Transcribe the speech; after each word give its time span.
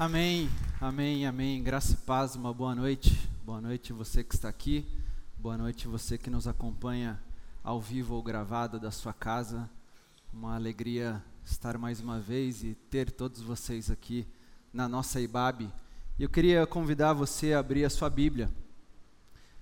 Amém, 0.00 0.48
amém, 0.80 1.26
amém. 1.26 1.60
Graça 1.60 1.94
e 1.94 1.96
paz, 1.96 2.36
uma 2.36 2.54
boa 2.54 2.72
noite. 2.72 3.28
Boa 3.44 3.60
noite 3.60 3.92
você 3.92 4.22
que 4.22 4.32
está 4.32 4.48
aqui. 4.48 4.86
Boa 5.36 5.58
noite 5.58 5.88
você 5.88 6.16
que 6.16 6.30
nos 6.30 6.46
acompanha 6.46 7.20
ao 7.64 7.80
vivo 7.80 8.14
ou 8.14 8.22
gravado 8.22 8.78
da 8.78 8.92
sua 8.92 9.12
casa. 9.12 9.68
Uma 10.32 10.54
alegria 10.54 11.20
estar 11.44 11.76
mais 11.76 11.98
uma 11.98 12.20
vez 12.20 12.62
e 12.62 12.76
ter 12.88 13.10
todos 13.10 13.40
vocês 13.40 13.90
aqui 13.90 14.24
na 14.72 14.88
nossa 14.88 15.20
IBAB. 15.20 15.68
Eu 16.16 16.28
queria 16.28 16.64
convidar 16.64 17.12
você 17.12 17.52
a 17.52 17.58
abrir 17.58 17.84
a 17.84 17.90
sua 17.90 18.08
Bíblia 18.08 18.48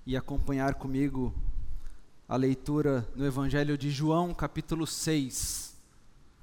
e 0.05 0.15
acompanhar 0.15 0.75
comigo 0.75 1.33
a 2.29 2.35
leitura 2.35 3.09
no 3.15 3.25
Evangelho 3.25 3.75
de 3.75 3.89
João, 3.89 4.35
capítulo 4.35 4.85
6, 4.85 5.75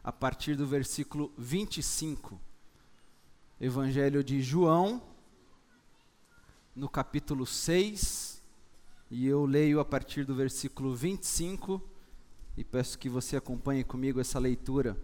a 0.03 0.11
partir 0.11 0.57
do 0.57 0.67
versículo 0.67 1.33
25. 1.39 2.41
Evangelho 3.61 4.25
de 4.25 4.43
João, 4.43 5.01
no 6.75 6.89
capítulo 6.89 7.47
6, 7.47 8.43
e 9.09 9.29
eu 9.29 9.47
leio 9.47 9.79
a 9.79 9.85
partir 9.85 10.25
do 10.25 10.35
versículo 10.35 10.93
25, 10.93 11.81
e 12.57 12.65
peço 12.65 12.99
que 12.99 13.09
você 13.09 13.37
acompanhe 13.37 13.85
comigo 13.85 14.21
essa 14.21 14.41
leitura. 14.41 14.97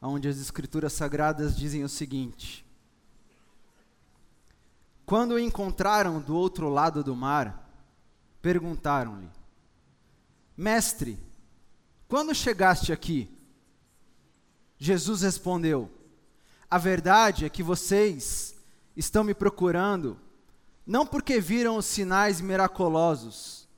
Onde 0.00 0.28
as 0.28 0.38
Escrituras 0.38 0.92
Sagradas 0.92 1.56
dizem 1.56 1.82
o 1.82 1.88
seguinte: 1.88 2.66
Quando 5.06 5.32
o 5.32 5.38
encontraram 5.38 6.20
do 6.20 6.36
outro 6.36 6.68
lado 6.68 7.02
do 7.02 7.16
mar, 7.16 7.66
perguntaram-lhe: 8.42 9.30
Mestre, 10.54 11.18
quando 12.06 12.34
chegaste 12.34 12.92
aqui? 12.92 13.37
Jesus 14.78 15.22
respondeu: 15.22 15.90
A 16.70 16.78
verdade 16.78 17.44
é 17.44 17.48
que 17.48 17.62
vocês 17.62 18.54
estão 18.96 19.24
me 19.24 19.34
procurando 19.34 20.18
não 20.86 21.04
porque 21.04 21.38
viram 21.38 21.76
os 21.76 21.84
sinais 21.84 22.40
miraculosos, 22.40 23.68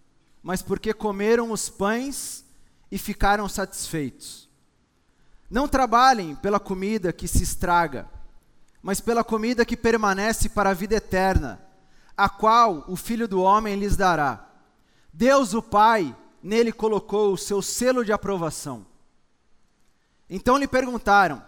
mas 0.41 0.63
porque 0.63 0.95
comeram 0.95 1.51
os 1.51 1.69
pães 1.69 2.45
e 2.89 2.97
ficaram 2.97 3.49
satisfeitos. 3.49 4.49
Não 5.51 5.67
trabalhem 5.67 6.37
pela 6.37 6.61
comida 6.61 7.13
que 7.13 7.27
se 7.27 7.43
estraga, 7.43 8.09
mas 8.81 9.01
pela 9.01 9.25
comida 9.25 9.65
que 9.65 9.77
permanece 9.77 10.49
para 10.49 10.71
a 10.71 10.75
vida 10.75 10.95
eterna, 10.95 11.61
a 12.17 12.29
qual 12.29 12.85
o 12.87 12.95
Filho 12.95 13.27
do 13.27 13.43
Homem 13.43 13.75
lhes 13.75 13.97
dará. 13.97 14.49
Deus, 15.13 15.53
o 15.53 15.61
Pai, 15.61 16.17
nele 16.41 16.73
colocou 16.73 17.33
o 17.33 17.39
seu 17.39 17.61
selo 17.61 18.05
de 18.05 18.13
aprovação. 18.13 18.87
Então 20.31 20.57
lhe 20.57 20.69
perguntaram: 20.69 21.45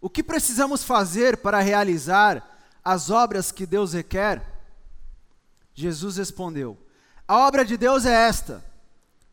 O 0.00 0.10
que 0.10 0.22
precisamos 0.22 0.82
fazer 0.82 1.36
para 1.36 1.60
realizar 1.60 2.58
as 2.84 3.08
obras 3.08 3.52
que 3.52 3.64
Deus 3.64 3.92
requer? 3.92 4.44
Jesus 5.72 6.16
respondeu: 6.16 6.76
A 7.26 7.38
obra 7.38 7.64
de 7.64 7.76
Deus 7.76 8.04
é 8.04 8.12
esta: 8.12 8.64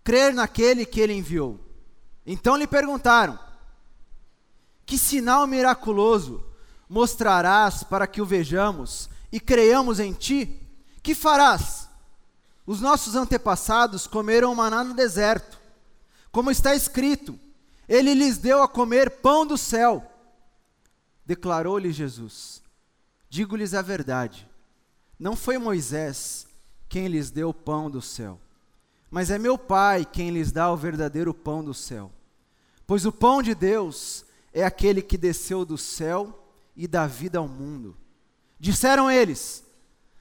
crer 0.04 0.32
naquele 0.32 0.86
que 0.86 1.02
ele 1.02 1.14
enviou. 1.14 1.60
Então 2.24 2.56
lhe 2.56 2.68
perguntaram: 2.68 3.40
Que 4.86 4.98
sinal 4.98 5.48
miraculoso 5.48 6.46
mostrarás 6.88 7.84
para 7.84 8.06
que 8.06 8.22
o 8.22 8.26
vejamos 8.26 9.10
e 9.32 9.40
creiamos 9.40 10.00
em 10.00 10.14
ti? 10.14 10.62
Que 11.02 11.16
farás? 11.16 11.90
Os 12.64 12.80
nossos 12.80 13.16
antepassados 13.16 14.06
comeram 14.06 14.54
maná 14.54 14.84
no 14.84 14.94
deserto, 14.94 15.60
como 16.32 16.52
está 16.52 16.76
escrito: 16.76 17.40
ele 17.92 18.14
lhes 18.14 18.38
deu 18.38 18.64
a 18.64 18.70
comer 18.70 19.10
pão 19.10 19.46
do 19.46 19.58
céu. 19.58 20.10
Declarou-lhe 21.26 21.92
Jesus: 21.92 22.64
Digo-lhes 23.30 23.74
a 23.74 23.82
verdade, 23.82 24.48
não 25.20 25.36
foi 25.36 25.58
Moisés 25.58 26.48
quem 26.88 27.10
lhes 27.10 27.30
deu 27.30 27.50
o 27.50 27.54
pão 27.54 27.92
do 27.92 28.02
céu, 28.02 28.40
mas 29.10 29.30
é 29.30 29.38
meu 29.38 29.58
Pai 29.58 30.06
quem 30.06 30.30
lhes 30.30 30.54
dá 30.54 30.72
o 30.72 30.78
verdadeiro 30.78 31.34
pão 31.34 31.62
do 31.62 31.74
céu. 31.74 32.10
Pois 32.88 33.06
o 33.06 33.12
pão 33.12 33.44
de 33.44 33.54
Deus 33.54 34.26
é 34.54 34.64
aquele 34.64 35.02
que 35.02 35.18
desceu 35.18 35.66
do 35.66 35.78
céu 35.78 36.48
e 36.78 36.88
dá 36.88 37.06
vida 37.06 37.40
ao 37.40 37.48
mundo. 37.48 37.98
Disseram 38.58 39.12
eles: 39.12 39.66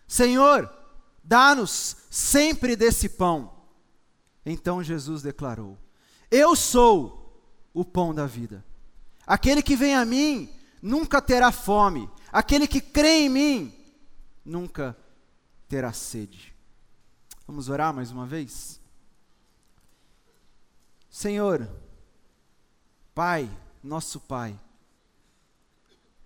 Senhor, 0.08 0.68
dá-nos 1.22 1.98
sempre 2.10 2.74
desse 2.74 3.08
pão. 3.08 3.52
Então 4.44 4.82
Jesus 4.82 5.22
declarou: 5.22 5.78
Eu 6.32 6.56
sou 6.56 7.19
o 7.72 7.84
pão 7.84 8.14
da 8.14 8.26
vida. 8.26 8.64
Aquele 9.26 9.62
que 9.62 9.76
vem 9.76 9.94
a 9.94 10.04
mim 10.04 10.48
nunca 10.82 11.20
terá 11.20 11.52
fome, 11.52 12.10
aquele 12.32 12.66
que 12.66 12.80
crê 12.80 13.20
em 13.20 13.28
mim 13.28 13.74
nunca 14.44 14.96
terá 15.68 15.92
sede. 15.92 16.54
Vamos 17.46 17.68
orar 17.68 17.94
mais 17.94 18.10
uma 18.10 18.26
vez? 18.26 18.80
Senhor, 21.08 21.68
Pai, 23.14 23.50
nosso 23.82 24.20
Pai, 24.20 24.58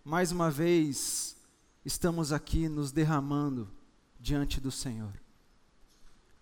mais 0.04 0.31
uma 0.31 0.50
vez 0.50 1.37
estamos 1.84 2.33
aqui 2.33 2.69
nos 2.69 2.93
derramando 2.93 3.71
diante 4.21 4.60
do 4.60 4.71
Senhor. 4.71 5.12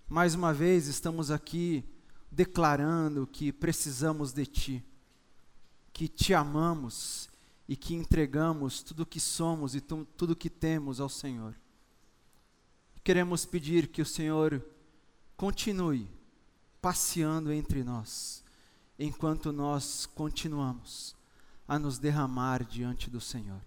Mais 0.08 0.34
uma 0.34 0.52
vez 0.52 0.88
estamos 0.88 1.30
aqui 1.30 1.84
declarando 2.30 3.26
que 3.26 3.52
precisamos 3.52 4.32
de 4.32 4.46
Ti 4.46 4.91
que 5.92 6.08
te 6.08 6.34
amamos 6.34 7.28
e 7.68 7.76
que 7.76 7.94
entregamos 7.94 8.82
tudo 8.82 9.02
o 9.02 9.06
que 9.06 9.20
somos 9.20 9.74
e 9.74 9.80
tudo 9.80 10.32
o 10.32 10.36
que 10.36 10.50
temos 10.50 11.00
ao 11.00 11.08
Senhor. 11.08 11.54
Queremos 13.04 13.44
pedir 13.44 13.88
que 13.88 14.02
o 14.02 14.06
Senhor 14.06 14.64
continue 15.36 16.08
passeando 16.80 17.52
entre 17.52 17.82
nós, 17.82 18.44
enquanto 18.98 19.52
nós 19.52 20.06
continuamos 20.06 21.14
a 21.66 21.78
nos 21.78 21.98
derramar 21.98 22.64
diante 22.64 23.08
do 23.08 23.20
Senhor. 23.20 23.60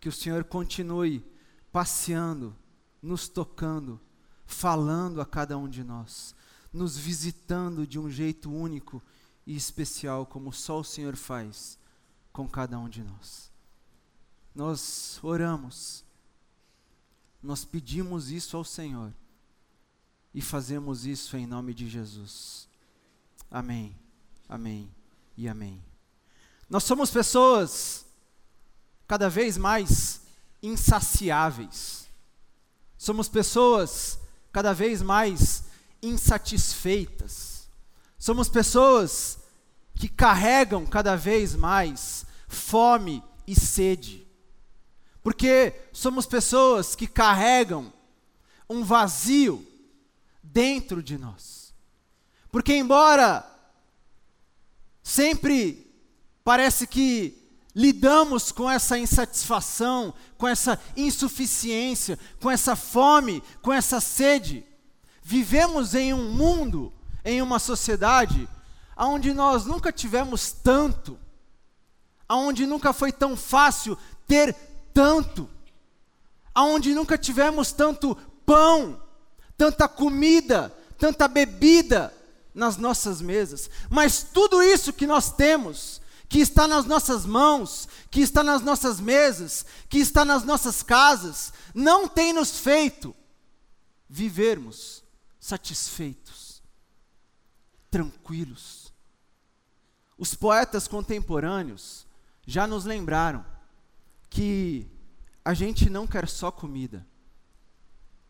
Que 0.00 0.08
o 0.08 0.12
Senhor 0.12 0.44
continue 0.44 1.24
passeando, 1.72 2.56
nos 3.02 3.28
tocando, 3.28 4.00
falando 4.46 5.20
a 5.20 5.26
cada 5.26 5.58
um 5.58 5.68
de 5.68 5.82
nós, 5.82 6.34
nos 6.72 6.96
visitando 6.96 7.86
de 7.86 7.98
um 7.98 8.10
jeito 8.10 8.50
único 8.50 9.02
e 9.46 9.54
especial 9.56 10.26
como 10.26 10.52
só 10.52 10.80
o 10.80 10.84
Senhor 10.84 11.14
faz 11.14 11.78
com 12.32 12.48
cada 12.48 12.78
um 12.78 12.88
de 12.88 13.02
nós. 13.02 13.50
Nós 14.54 15.20
oramos, 15.22 16.04
nós 17.42 17.64
pedimos 17.64 18.30
isso 18.30 18.56
ao 18.56 18.64
Senhor 18.64 19.12
e 20.34 20.42
fazemos 20.42 21.06
isso 21.06 21.36
em 21.36 21.46
nome 21.46 21.72
de 21.72 21.88
Jesus. 21.88 22.68
Amém, 23.50 23.96
amém 24.48 24.90
e 25.36 25.48
amém. 25.48 25.82
Nós 26.68 26.82
somos 26.82 27.10
pessoas 27.10 28.04
cada 29.06 29.30
vez 29.30 29.56
mais 29.56 30.22
insaciáveis, 30.60 32.08
somos 32.98 33.28
pessoas 33.28 34.18
cada 34.50 34.72
vez 34.72 35.00
mais 35.00 35.64
insatisfeitas 36.02 37.55
Somos 38.18 38.48
pessoas 38.48 39.38
que 39.94 40.08
carregam 40.08 40.84
cada 40.86 41.16
vez 41.16 41.54
mais 41.54 42.26
fome 42.48 43.22
e 43.46 43.54
sede. 43.54 44.26
Porque 45.22 45.74
somos 45.92 46.26
pessoas 46.26 46.94
que 46.94 47.06
carregam 47.06 47.92
um 48.68 48.84
vazio 48.84 49.66
dentro 50.42 51.02
de 51.02 51.18
nós. 51.18 51.74
Porque, 52.50 52.74
embora 52.74 53.44
sempre 55.02 55.86
parece 56.42 56.86
que 56.86 57.46
lidamos 57.74 58.50
com 58.50 58.70
essa 58.70 58.98
insatisfação, 58.98 60.14
com 60.38 60.48
essa 60.48 60.80
insuficiência, 60.96 62.18
com 62.40 62.50
essa 62.50 62.74
fome, 62.74 63.42
com 63.60 63.72
essa 63.72 64.00
sede, 64.00 64.64
vivemos 65.22 65.94
em 65.94 66.14
um 66.14 66.32
mundo 66.32 66.92
em 67.26 67.42
uma 67.42 67.58
sociedade 67.58 68.48
onde 68.96 69.34
nós 69.34 69.66
nunca 69.66 69.92
tivemos 69.92 70.52
tanto, 70.52 71.18
onde 72.30 72.64
nunca 72.64 72.92
foi 72.92 73.10
tão 73.10 73.36
fácil 73.36 73.98
ter 74.28 74.54
tanto, 74.94 75.50
onde 76.56 76.94
nunca 76.94 77.18
tivemos 77.18 77.72
tanto 77.72 78.14
pão, 78.46 79.02
tanta 79.58 79.88
comida, 79.88 80.72
tanta 80.96 81.26
bebida 81.26 82.14
nas 82.54 82.76
nossas 82.76 83.20
mesas. 83.20 83.68
Mas 83.90 84.22
tudo 84.22 84.62
isso 84.62 84.92
que 84.92 85.06
nós 85.06 85.30
temos, 85.32 86.00
que 86.28 86.38
está 86.38 86.68
nas 86.68 86.84
nossas 86.84 87.26
mãos, 87.26 87.88
que 88.08 88.20
está 88.20 88.44
nas 88.44 88.62
nossas 88.62 89.00
mesas, 89.00 89.66
que 89.88 89.98
está 89.98 90.24
nas 90.24 90.44
nossas 90.44 90.80
casas, 90.80 91.52
não 91.74 92.06
tem 92.06 92.32
nos 92.32 92.56
feito 92.60 93.14
vivermos 94.08 95.02
satisfeitos 95.40 96.45
tranquilos. 97.90 98.92
Os 100.18 100.34
poetas 100.34 100.88
contemporâneos 100.88 102.06
já 102.46 102.66
nos 102.66 102.84
lembraram 102.84 103.44
que 104.30 104.90
a 105.44 105.54
gente 105.54 105.90
não 105.90 106.06
quer 106.06 106.28
só 106.28 106.50
comida, 106.50 107.06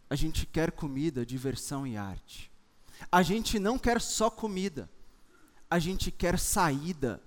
a 0.08 0.14
gente 0.14 0.47
quer 0.47 0.70
comida, 0.70 1.26
diversão 1.26 1.87
e 1.87 1.97
arte. 1.97 2.50
A 3.11 3.23
gente 3.23 3.58
não 3.58 3.79
quer 3.79 4.00
só 4.00 4.31
comida, 4.31 4.88
a 5.70 5.79
gente 5.79 6.11
quer 6.11 6.38
saída 6.38 7.23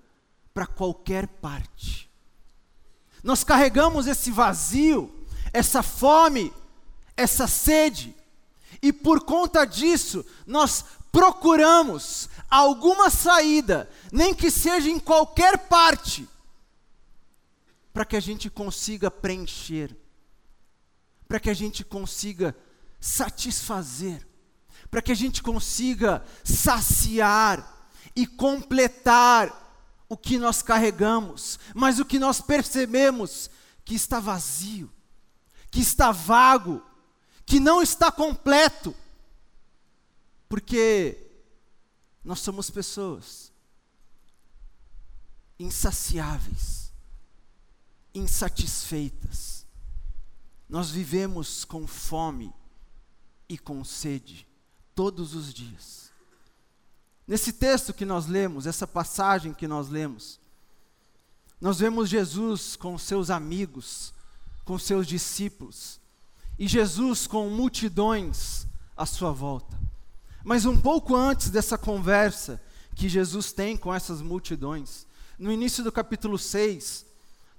para 0.52 0.66
qualquer 0.66 1.26
parte. 1.26 2.10
Nós 3.22 3.44
carregamos 3.44 4.06
esse 4.06 4.30
vazio, 4.30 5.26
essa 5.52 5.82
fome, 5.82 6.52
essa 7.16 7.46
sede, 7.46 8.16
e 8.82 8.92
por 8.92 9.24
conta 9.24 9.64
disso, 9.64 10.24
nós 10.46 10.84
procuramos 11.12 12.28
alguma 12.48 13.10
saída, 13.10 13.90
nem 14.12 14.34
que 14.34 14.50
seja 14.50 14.88
em 14.88 14.98
qualquer 14.98 15.68
parte, 15.68 16.28
para 17.92 18.04
que 18.04 18.16
a 18.16 18.20
gente 18.20 18.48
consiga 18.48 19.10
preencher, 19.10 19.96
para 21.26 21.40
que 21.40 21.50
a 21.50 21.54
gente 21.54 21.84
consiga 21.84 22.56
satisfazer, 23.00 24.26
para 24.90 25.02
que 25.02 25.12
a 25.12 25.14
gente 25.16 25.42
consiga 25.42 26.24
saciar 26.44 27.88
e 28.14 28.26
completar 28.26 29.68
o 30.08 30.16
que 30.16 30.38
nós 30.38 30.60
carregamos, 30.60 31.58
mas 31.74 32.00
o 32.00 32.04
que 32.04 32.18
nós 32.18 32.40
percebemos 32.40 33.48
que 33.84 33.94
está 33.94 34.18
vazio, 34.18 34.92
que 35.70 35.80
está 35.80 36.10
vago, 36.10 36.82
que 37.46 37.60
não 37.60 37.80
está 37.80 38.10
completo, 38.10 38.94
porque 40.50 41.16
nós 42.24 42.40
somos 42.40 42.68
pessoas 42.70 43.52
insaciáveis, 45.60 46.92
insatisfeitas, 48.12 49.64
nós 50.68 50.90
vivemos 50.90 51.64
com 51.64 51.86
fome 51.86 52.52
e 53.48 53.56
com 53.56 53.84
sede 53.84 54.44
todos 54.92 55.36
os 55.36 55.54
dias. 55.54 56.10
Nesse 57.28 57.52
texto 57.52 57.94
que 57.94 58.04
nós 58.04 58.26
lemos, 58.26 58.66
essa 58.66 58.88
passagem 58.88 59.54
que 59.54 59.68
nós 59.68 59.88
lemos, 59.88 60.40
nós 61.60 61.78
vemos 61.78 62.08
Jesus 62.08 62.74
com 62.74 62.98
seus 62.98 63.30
amigos, 63.30 64.12
com 64.64 64.76
seus 64.76 65.06
discípulos, 65.06 66.00
e 66.58 66.66
Jesus 66.66 67.28
com 67.28 67.48
multidões 67.48 68.66
à 68.96 69.06
sua 69.06 69.30
volta. 69.30 69.89
Mas 70.44 70.64
um 70.64 70.76
pouco 70.76 71.14
antes 71.14 71.50
dessa 71.50 71.76
conversa 71.76 72.60
que 72.94 73.08
Jesus 73.08 73.52
tem 73.52 73.76
com 73.76 73.92
essas 73.94 74.22
multidões, 74.22 75.06
no 75.38 75.50
início 75.50 75.82
do 75.84 75.92
capítulo 75.92 76.38
6, 76.38 77.06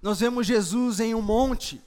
nós 0.02 0.20
vemos 0.20 0.48
Jesus 0.48 1.00
em 1.00 1.14
um 1.14 1.22
monte 1.22 1.82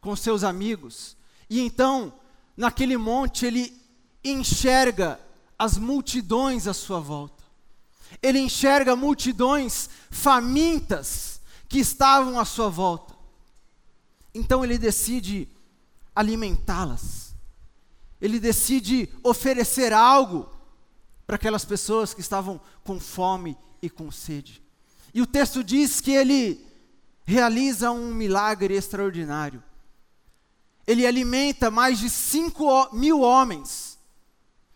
com 0.00 0.14
seus 0.14 0.44
amigos, 0.44 1.16
e 1.48 1.60
então 1.60 2.12
naquele 2.56 2.96
monte 2.96 3.44
ele 3.44 3.76
enxerga 4.24 5.20
as 5.58 5.76
multidões 5.76 6.66
à 6.66 6.74
sua 6.74 7.00
volta. 7.00 7.44
Ele 8.22 8.38
enxerga 8.38 8.96
multidões 8.96 9.90
famintas 10.10 11.40
que 11.68 11.78
estavam 11.78 12.38
à 12.38 12.44
sua 12.44 12.68
volta. 12.68 13.14
Então 14.34 14.64
ele 14.64 14.78
decide 14.78 15.48
alimentá-las. 16.14 17.25
Ele 18.20 18.40
decide 18.40 19.08
oferecer 19.22 19.92
algo 19.92 20.48
para 21.26 21.36
aquelas 21.36 21.64
pessoas 21.64 22.14
que 22.14 22.20
estavam 22.20 22.60
com 22.84 23.00
fome 23.00 23.56
e 23.82 23.90
com 23.90 24.10
sede. 24.10 24.62
E 25.12 25.20
o 25.20 25.26
texto 25.26 25.62
diz 25.62 26.00
que 26.00 26.12
ele 26.12 26.64
realiza 27.24 27.90
um 27.90 28.14
milagre 28.14 28.74
extraordinário 28.74 29.62
ele 30.86 31.06
alimenta 31.06 31.70
mais 31.70 31.98
de 31.98 32.08
5 32.08 32.94
mil 32.94 33.20
homens, 33.20 33.98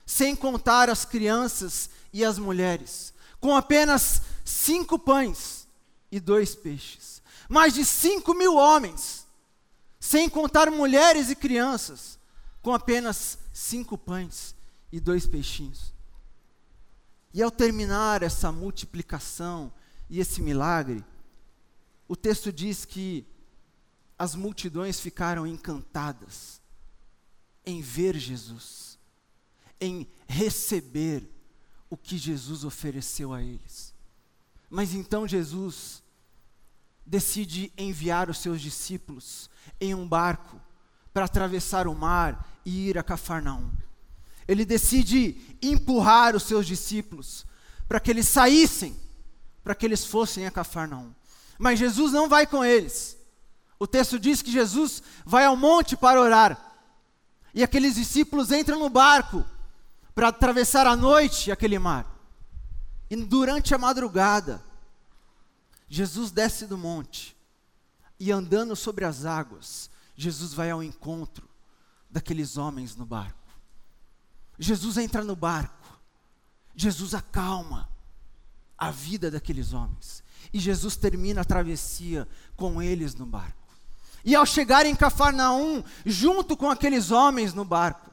sem 0.05 0.35
contar 0.35 0.91
as 0.91 1.05
crianças 1.05 1.89
e 2.13 2.25
as 2.25 2.39
mulheres, 2.39 3.15
com 3.41 3.55
apenas 3.55 4.23
cinco 4.45 4.99
pães 4.99 5.69
e 6.11 6.19
dois 6.19 6.55
peixes. 6.55 7.23
Mais 7.49 7.75
de 7.75 7.85
5 7.85 8.35
mil 8.35 8.57
homens, 8.57 9.25
sem 10.01 10.29
contar 10.29 10.71
mulheres 10.71 11.31
e 11.31 11.37
crianças, 11.37 12.19
com 12.63 12.73
apenas 12.73 13.39
cinco 13.53 13.97
pães 13.97 14.55
e 14.93 15.01
dois 15.01 15.27
peixinhos. 15.27 15.93
E 17.33 17.43
ao 17.43 17.51
terminar 17.51 18.23
essa 18.23 18.51
multiplicação 18.51 19.73
e 20.09 20.19
esse 20.19 20.43
milagre, 20.43 21.05
o 22.09 22.17
texto 22.17 22.53
diz 22.53 22.85
que 22.85 23.25
as 24.19 24.35
multidões 24.35 24.99
ficaram 24.99 25.47
encantadas 25.47 26.61
em 27.65 27.81
ver 27.81 28.17
Jesus, 28.17 28.99
em 29.81 30.09
receber 30.29 31.29
o 31.89 31.97
que 31.97 32.19
Jesus 32.19 32.65
ofereceu 32.65 33.33
a 33.33 33.43
eles. 33.43 33.95
Mas 34.69 34.93
então 34.93 35.27
Jesus 35.27 36.03
decide 37.07 37.73
enviar 37.77 38.29
os 38.29 38.39
seus 38.39 38.61
discípulos 38.61 39.49
em 39.81 39.95
um 39.95 40.07
barco 40.07 40.61
para 41.13 41.25
atravessar 41.25 41.87
o 41.87 41.95
mar 41.95 42.49
e 42.65 42.89
ir 42.89 42.99
a 42.99 43.03
Cafarnaum. 43.03 43.71
Ele 44.47 44.65
decide 44.65 45.37
empurrar 45.63 46.35
os 46.35 46.43
seus 46.43 46.67
discípulos 46.67 47.47
para 47.89 48.01
que 48.01 48.11
eles 48.11 48.29
saíssem, 48.29 48.97
para 49.63 49.75
que 49.75 49.87
eles 49.87 50.05
fossem 50.05 50.47
a 50.47 50.51
Cafarnaum. 50.51 51.13
Mas 51.59 51.79
Jesus 51.79 52.13
não 52.13 52.29
vai 52.29 52.47
com 52.47 52.65
eles. 52.65 53.17
O 53.79 53.87
texto 53.87 54.19
diz 54.19 54.43
que 54.43 54.51
Jesus 54.51 55.03
vai 55.25 55.45
ao 55.45 55.57
monte 55.57 55.97
para 55.97 56.21
orar. 56.21 56.59
E 57.55 57.63
aqueles 57.63 57.95
discípulos 57.97 58.53
entram 58.53 58.79
no 58.79 58.89
barco 58.89 59.45
para 60.15 60.29
atravessar 60.29 60.87
a 60.87 60.95
noite 60.95 61.51
aquele 61.51 61.79
mar. 61.79 62.07
E 63.11 63.17
durante 63.17 63.75
a 63.75 63.79
madrugada, 63.79 64.63
Jesus 65.89 66.31
desce 66.31 66.67
do 66.67 66.79
monte 66.79 67.37
e 68.19 68.31
andando 68.31 68.77
sobre 68.77 69.05
as 69.05 69.25
águas, 69.25 69.90
Jesus 70.21 70.53
vai 70.53 70.71
ao 70.71 70.83
encontro 70.83 71.49
daqueles 72.11 72.59
homens 72.59 72.95
no 72.95 73.07
barco. 73.07 73.39
Jesus 74.59 74.99
entra 74.99 75.25
no 75.25 75.35
barco, 75.35 75.99
Jesus 76.77 77.15
acalma 77.15 77.89
a 78.77 78.91
vida 78.91 79.31
daqueles 79.31 79.73
homens, 79.73 80.23
e 80.53 80.61
Jesus 80.61 80.95
termina 80.95 81.41
a 81.41 81.45
travessia 81.45 82.29
com 82.55 82.83
eles 82.83 83.15
no 83.15 83.25
barco. 83.25 83.75
E 84.23 84.35
ao 84.35 84.45
chegar 84.45 84.85
em 84.85 84.95
Cafarnaum, 84.95 85.83
junto 86.05 86.55
com 86.55 86.69
aqueles 86.69 87.11
homens 87.11 87.55
no 87.55 87.65
barco, 87.65 88.11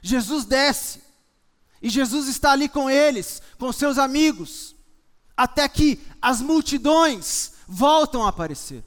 Jesus 0.00 0.44
desce. 0.44 1.02
E 1.82 1.90
Jesus 1.90 2.28
está 2.28 2.52
ali 2.52 2.68
com 2.68 2.88
eles, 2.88 3.42
com 3.58 3.72
seus 3.72 3.98
amigos, 3.98 4.76
até 5.36 5.68
que 5.68 6.00
as 6.22 6.40
multidões 6.40 7.54
voltam 7.66 8.24
a 8.24 8.28
aparecer. 8.28 8.84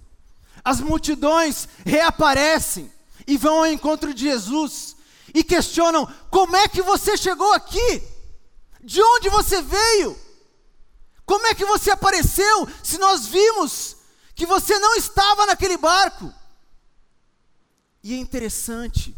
As 0.67 0.81
multidões 0.81 1.65
reaparecem 1.85 2.91
e 3.25 3.37
vão 3.37 3.59
ao 3.59 3.67
encontro 3.67 4.13
de 4.13 4.25
Jesus 4.25 4.97
e 5.33 5.41
questionam: 5.41 6.05
como 6.29 6.57
é 6.57 6.67
que 6.67 6.81
você 6.81 7.15
chegou 7.15 7.53
aqui? 7.53 8.03
De 8.83 9.01
onde 9.01 9.29
você 9.29 9.61
veio? 9.61 10.19
Como 11.25 11.47
é 11.47 11.55
que 11.55 11.63
você 11.63 11.89
apareceu 11.91 12.67
se 12.83 12.97
nós 12.97 13.27
vimos 13.27 13.95
que 14.35 14.45
você 14.45 14.77
não 14.77 14.93
estava 14.95 15.45
naquele 15.45 15.77
barco. 15.77 16.33
E 18.03 18.13
é 18.13 18.17
interessante, 18.17 19.15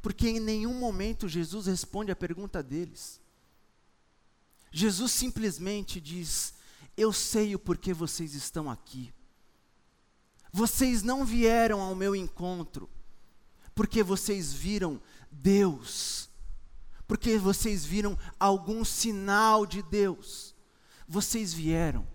porque 0.00 0.28
em 0.28 0.38
nenhum 0.38 0.74
momento 0.74 1.28
Jesus 1.28 1.66
responde 1.66 2.12
a 2.12 2.16
pergunta 2.16 2.62
deles. 2.62 3.20
Jesus 4.70 5.10
simplesmente 5.10 6.00
diz: 6.00 6.54
Eu 6.96 7.12
sei 7.12 7.56
o 7.56 7.58
porquê 7.58 7.92
vocês 7.92 8.32
estão 8.32 8.70
aqui. 8.70 9.12
Vocês 10.52 11.02
não 11.02 11.24
vieram 11.24 11.80
ao 11.80 11.94
meu 11.94 12.14
encontro 12.14 12.88
porque 13.74 14.02
vocês 14.02 14.52
viram 14.52 15.00
Deus, 15.30 16.28
porque 17.06 17.38
vocês 17.38 17.84
viram 17.84 18.18
algum 18.38 18.84
sinal 18.84 19.64
de 19.64 19.82
Deus. 19.82 20.54
Vocês 21.08 21.52
vieram 21.52 22.06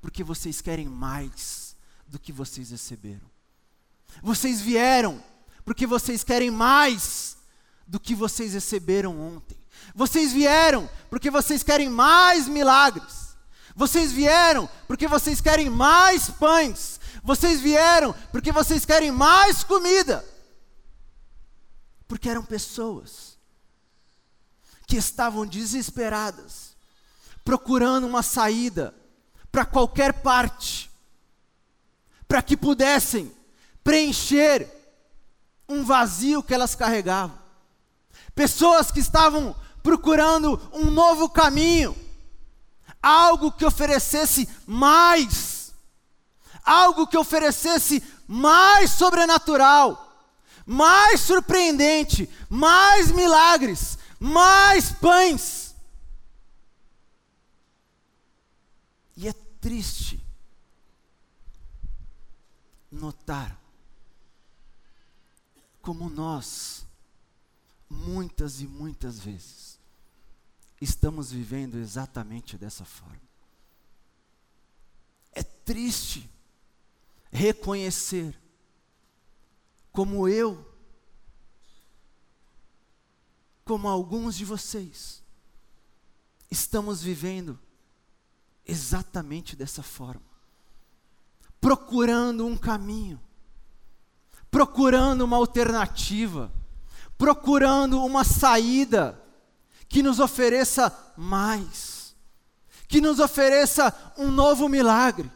porque 0.00 0.24
vocês 0.24 0.60
querem 0.60 0.88
mais 0.88 1.76
do 2.06 2.18
que 2.18 2.32
vocês 2.32 2.70
receberam. 2.70 3.30
Vocês 4.22 4.60
vieram 4.60 5.22
porque 5.64 5.86
vocês 5.86 6.24
querem 6.24 6.50
mais 6.50 7.36
do 7.86 8.00
que 8.00 8.14
vocês 8.14 8.54
receberam 8.54 9.20
ontem. 9.20 9.56
Vocês 9.94 10.32
vieram 10.32 10.88
porque 11.08 11.30
vocês 11.30 11.62
querem 11.62 11.88
mais 11.88 12.48
milagres. 12.48 13.36
Vocês 13.74 14.12
vieram 14.12 14.68
porque 14.86 15.06
vocês 15.06 15.40
querem 15.40 15.70
mais 15.70 16.28
pães. 16.28 16.99
Vocês 17.22 17.60
vieram 17.60 18.14
porque 18.32 18.52
vocês 18.52 18.84
querem 18.84 19.10
mais 19.10 19.62
comida. 19.62 20.24
Porque 22.08 22.28
eram 22.28 22.44
pessoas 22.44 23.38
que 24.86 24.96
estavam 24.96 25.46
desesperadas 25.46 26.70
procurando 27.44 28.06
uma 28.06 28.22
saída 28.22 28.94
para 29.50 29.64
qualquer 29.64 30.22
parte, 30.22 30.90
para 32.28 32.42
que 32.42 32.56
pudessem 32.56 33.32
preencher 33.82 34.68
um 35.68 35.84
vazio 35.84 36.42
que 36.42 36.54
elas 36.54 36.74
carregavam. 36.74 37.38
Pessoas 38.34 38.90
que 38.90 39.00
estavam 39.00 39.54
procurando 39.82 40.60
um 40.72 40.90
novo 40.90 41.28
caminho, 41.28 41.96
algo 43.02 43.50
que 43.50 43.64
oferecesse 43.64 44.48
mais, 44.66 45.59
algo 46.64 47.06
que 47.06 47.16
oferecesse 47.16 48.02
mais 48.26 48.90
sobrenatural, 48.92 50.06
mais 50.66 51.20
surpreendente, 51.20 52.28
mais 52.48 53.10
milagres, 53.10 53.98
mais 54.18 54.92
pães. 54.92 55.74
E 59.16 59.28
é 59.28 59.32
triste 59.60 60.24
notar 62.90 63.58
como 65.80 66.08
nós, 66.08 66.86
muitas 67.88 68.60
e 68.60 68.66
muitas 68.66 69.18
vezes, 69.18 69.78
estamos 70.80 71.32
vivendo 71.32 71.76
exatamente 71.76 72.56
dessa 72.56 72.84
forma. 72.84 73.20
É 75.32 75.42
triste 75.42 76.28
reconhecer 77.30 78.38
como 79.92 80.28
eu, 80.28 80.66
como 83.64 83.88
alguns 83.88 84.36
de 84.36 84.44
vocês, 84.44 85.22
estamos 86.50 87.02
vivendo 87.02 87.58
exatamente 88.66 89.54
dessa 89.54 89.82
forma, 89.82 90.22
procurando 91.60 92.46
um 92.46 92.56
caminho, 92.56 93.20
procurando 94.50 95.22
uma 95.22 95.36
alternativa, 95.36 96.52
procurando 97.16 98.04
uma 98.04 98.24
saída 98.24 99.20
que 99.88 100.02
nos 100.02 100.18
ofereça 100.20 100.96
mais, 101.16 102.14
que 102.88 103.00
nos 103.00 103.20
ofereça 103.20 104.14
um 104.16 104.30
novo 104.30 104.68
milagre, 104.68 105.30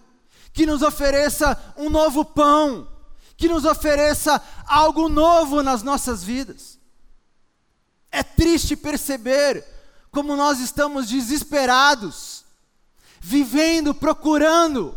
que 0.55 0.65
nos 0.65 0.83
ofereça 0.83 1.75
um 1.77 1.91
novo 1.91 2.25
pão, 2.25 2.89
que 3.37 3.49
nos 3.49 3.65
ofereça 3.65 4.41
algo 4.65 5.09
novo 5.09 5.65
nas 5.65 5.83
nossas 5.83 6.23
vidas. 6.23 6.79
É 8.11 8.23
triste 8.23 8.77
perceber 8.77 9.65
como 10.13 10.37
nós 10.37 10.61
estamos 10.61 11.09
desesperados, 11.09 12.45
vivendo, 13.21 13.93
procurando 13.93 14.97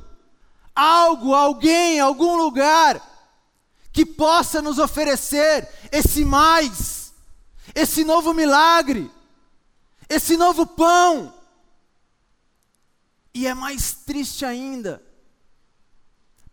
algo, 0.75 1.33
alguém, 1.33 1.99
algum 1.99 2.37
lugar 2.37 3.01
que 3.91 4.05
possa 4.05 4.61
nos 4.61 4.77
oferecer 4.77 5.67
esse 5.91 6.23
mais, 6.23 7.11
esse 7.73 8.03
novo 8.03 8.31
milagre, 8.31 9.09
esse 10.07 10.37
novo 10.37 10.67
pão. 10.67 11.33
E 13.33 13.47
é 13.47 13.55
mais 13.55 13.93
triste 13.93 14.45
ainda 14.45 15.06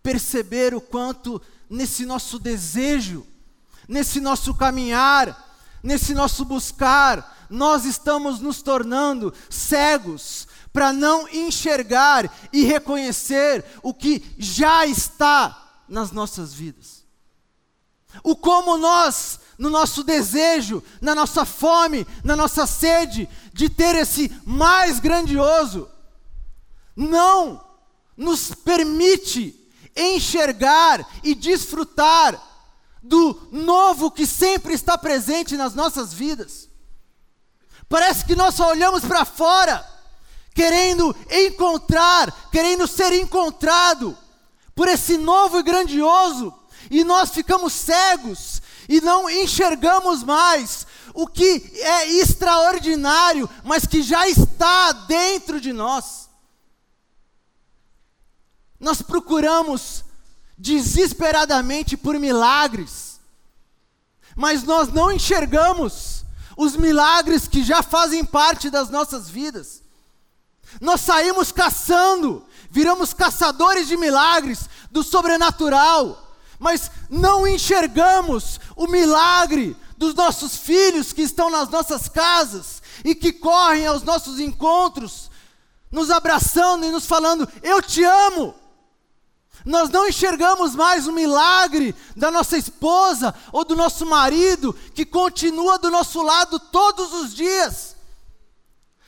perceber 0.04 0.74
o 0.74 0.82
quanto 0.82 1.40
nesse 1.68 2.04
nosso 2.04 2.38
desejo, 2.38 3.26
nesse 3.88 4.20
nosso 4.20 4.54
caminhar, 4.54 5.58
nesse 5.82 6.12
nosso 6.14 6.44
buscar, 6.44 7.46
nós 7.48 7.86
estamos 7.86 8.38
nos 8.38 8.60
tornando 8.60 9.32
cegos 9.48 10.46
para 10.74 10.92
não 10.92 11.26
enxergar 11.28 12.30
e 12.52 12.64
reconhecer 12.64 13.64
o 13.82 13.94
que 13.94 14.22
já 14.38 14.86
está 14.86 15.80
nas 15.88 16.10
nossas 16.10 16.52
vidas. 16.52 17.02
O 18.22 18.36
como 18.36 18.76
nós, 18.76 19.40
no 19.56 19.70
nosso 19.70 20.04
desejo, 20.04 20.82
na 21.00 21.14
nossa 21.14 21.46
fome, 21.46 22.06
na 22.22 22.36
nossa 22.36 22.66
sede 22.66 23.26
de 23.54 23.70
ter 23.70 23.94
esse 23.94 24.30
mais 24.44 25.00
grandioso, 25.00 25.88
não 26.94 27.64
nos 28.16 28.54
permite 28.54 29.63
enxergar 29.96 31.06
e 31.22 31.34
desfrutar 31.34 32.40
do 33.02 33.48
novo 33.52 34.10
que 34.10 34.26
sempre 34.26 34.72
está 34.74 34.96
presente 34.96 35.56
nas 35.56 35.74
nossas 35.74 36.12
vidas. 36.12 36.68
Parece 37.88 38.24
que 38.24 38.34
nós 38.34 38.54
só 38.54 38.70
olhamos 38.70 39.04
para 39.04 39.24
fora, 39.24 39.86
querendo 40.54 41.14
encontrar, 41.30 42.48
querendo 42.50 42.86
ser 42.86 43.12
encontrado 43.12 44.16
por 44.74 44.88
esse 44.88 45.16
novo 45.18 45.58
e 45.58 45.62
grandioso, 45.62 46.52
e 46.90 47.04
nós 47.04 47.30
ficamos 47.30 47.72
cegos 47.72 48.62
e 48.88 49.00
não 49.00 49.28
enxergamos 49.28 50.22
mais 50.22 50.86
o 51.14 51.26
que 51.26 51.62
é 51.76 52.08
extraordinário, 52.14 53.48
mas 53.62 53.86
que 53.86 54.02
já 54.02 54.28
está 54.28 54.92
dentro 54.92 55.60
de 55.60 55.72
nós. 55.72 56.28
Nós 58.84 59.00
procuramos 59.00 60.04
desesperadamente 60.58 61.96
por 61.96 62.18
milagres, 62.18 63.18
mas 64.36 64.62
nós 64.62 64.92
não 64.92 65.10
enxergamos 65.10 66.22
os 66.54 66.76
milagres 66.76 67.48
que 67.48 67.64
já 67.64 67.82
fazem 67.82 68.22
parte 68.22 68.68
das 68.68 68.90
nossas 68.90 69.26
vidas. 69.26 69.82
Nós 70.82 71.00
saímos 71.00 71.50
caçando, 71.50 72.44
viramos 72.70 73.14
caçadores 73.14 73.88
de 73.88 73.96
milagres, 73.96 74.68
do 74.90 75.02
sobrenatural, 75.02 76.36
mas 76.58 76.90
não 77.08 77.48
enxergamos 77.48 78.60
o 78.76 78.86
milagre 78.86 79.74
dos 79.96 80.14
nossos 80.14 80.58
filhos 80.58 81.10
que 81.10 81.22
estão 81.22 81.48
nas 81.48 81.70
nossas 81.70 82.06
casas 82.06 82.82
e 83.02 83.14
que 83.14 83.32
correm 83.32 83.86
aos 83.86 84.02
nossos 84.02 84.38
encontros, 84.38 85.30
nos 85.90 86.10
abraçando 86.10 86.84
e 86.84 86.90
nos 86.90 87.06
falando: 87.06 87.48
Eu 87.62 87.80
te 87.80 88.04
amo. 88.04 88.62
Nós 89.64 89.88
não 89.88 90.06
enxergamos 90.06 90.74
mais 90.74 91.06
o 91.06 91.12
milagre 91.12 91.94
da 92.14 92.30
nossa 92.30 92.58
esposa 92.58 93.34
ou 93.50 93.64
do 93.64 93.74
nosso 93.74 94.04
marido 94.04 94.74
que 94.94 95.06
continua 95.06 95.78
do 95.78 95.90
nosso 95.90 96.20
lado 96.22 96.60
todos 96.60 97.14
os 97.14 97.34
dias. 97.34 97.96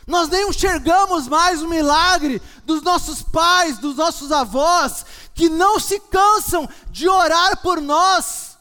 Nós 0.07 0.29
nem 0.29 0.49
enxergamos 0.49 1.29
mais 1.29 1.61
o 1.63 1.69
milagre 1.69 2.41
dos 2.65 2.81
nossos 2.81 3.23
pais, 3.23 3.77
dos 3.79 3.97
nossos 3.97 4.33
avós, 4.33 5.05
que 5.35 5.49
não 5.49 5.79
se 5.79 6.01
cansam 6.01 6.69
de 6.91 7.09
orar 7.09 7.61
por 7.61 7.81
nós. 7.81 8.57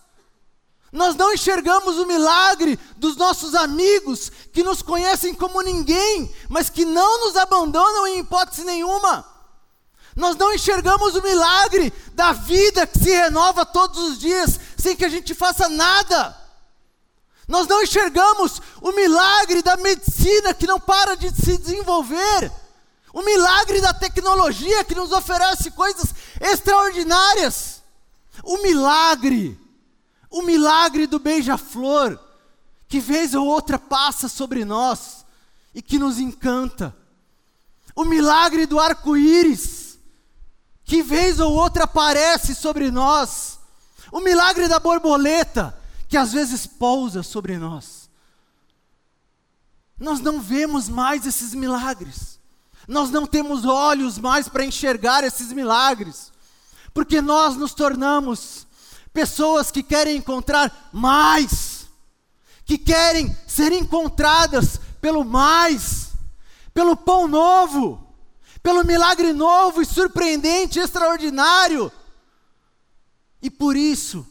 Nós 0.91 1.15
não 1.15 1.33
enxergamos 1.33 1.97
o 1.97 2.07
milagre 2.07 2.79
dos 2.97 3.15
nossos 3.15 3.53
amigos, 3.53 4.31
que 4.51 4.63
nos 4.63 4.81
conhecem 4.81 5.33
como 5.33 5.61
ninguém, 5.61 6.33
mas 6.49 6.69
que 6.69 6.83
não 6.83 7.27
nos 7.27 7.37
abandonam 7.37 8.07
em 8.07 8.19
hipótese 8.19 8.63
nenhuma. 8.63 9.34
Nós 10.15 10.38
não 10.38 10.53
enxergamos 10.53 11.13
o 11.15 11.22
milagre 11.22 11.91
da 12.13 12.31
vida 12.31 12.88
que 12.88 13.00
se 13.00 13.10
renova 13.10 13.65
todos 13.65 14.00
os 14.00 14.17
dias, 14.17 14.60
sem 14.77 14.95
que 14.95 15.03
a 15.03 15.10
gente 15.10 15.34
faça 15.34 15.67
nada. 15.67 16.36
Nós 17.48 17.67
não 17.67 17.84
enxergamos 17.84 18.62
o 18.81 18.91
milagre 18.93 19.62
da 19.62 19.75
medicina 19.77 20.53
que 20.53 20.65
não 20.65 20.79
para 20.79 21.15
de 21.15 21.29
se 21.29 21.57
desenvolver. 21.57 22.51
O 23.13 23.22
milagre 23.24 23.81
da 23.81 23.93
tecnologia 23.93 24.84
que 24.84 24.95
nos 24.95 25.12
oferece 25.12 25.69
coisas 25.72 26.13
extraordinárias. 26.39 27.81
O 28.43 28.62
milagre, 28.63 29.60
o 30.29 30.41
milagre 30.41 31.07
do 31.07 31.19
beija-flor, 31.19 32.19
que 32.88 33.00
vez 33.00 33.34
ou 33.34 33.45
outra 33.45 33.77
passa 33.77 34.27
sobre 34.27 34.65
nós 34.65 35.25
e 35.74 35.81
que 35.81 36.00
nos 36.00 36.19
encanta. 36.19 36.95
O 37.95 38.03
milagre 38.05 38.65
do 38.65 38.79
arco-íris, 38.79 39.84
que 40.85 41.01
vez 41.01 41.39
ou 41.39 41.51
outra 41.51 41.85
aparece 41.85 42.53
sobre 42.53 42.91
nós, 42.91 43.59
o 44.11 44.21
milagre 44.21 44.67
da 44.67 44.79
borboleta, 44.79 45.75
que 46.07 46.15
às 46.15 46.31
vezes 46.31 46.67
pousa 46.67 47.23
sobre 47.23 47.57
nós. 47.57 48.07
Nós 49.99 50.19
não 50.19 50.39
vemos 50.39 50.87
mais 50.87 51.25
esses 51.25 51.55
milagres, 51.55 52.39
nós 52.87 53.09
não 53.09 53.25
temos 53.25 53.65
olhos 53.65 54.19
mais 54.19 54.47
para 54.47 54.63
enxergar 54.63 55.23
esses 55.23 55.51
milagres, 55.51 56.31
porque 56.93 57.19
nós 57.19 57.55
nos 57.55 57.73
tornamos 57.73 58.67
pessoas 59.11 59.71
que 59.71 59.81
querem 59.81 60.17
encontrar 60.17 60.89
mais, 60.93 61.87
que 62.63 62.77
querem 62.77 63.35
ser 63.47 63.71
encontradas 63.71 64.79
pelo 65.01 65.25
mais, 65.25 66.09
pelo 66.73 66.95
pão 66.95 67.27
novo 67.27 68.04
pelo 68.65 68.84
milagre 68.84 69.31
novo 69.31 69.79
e 69.79 69.86
surpreendente, 69.86 70.79
extraordinário. 70.79 71.91
E 73.39 73.48
por 73.48 73.75
isso, 73.75 74.27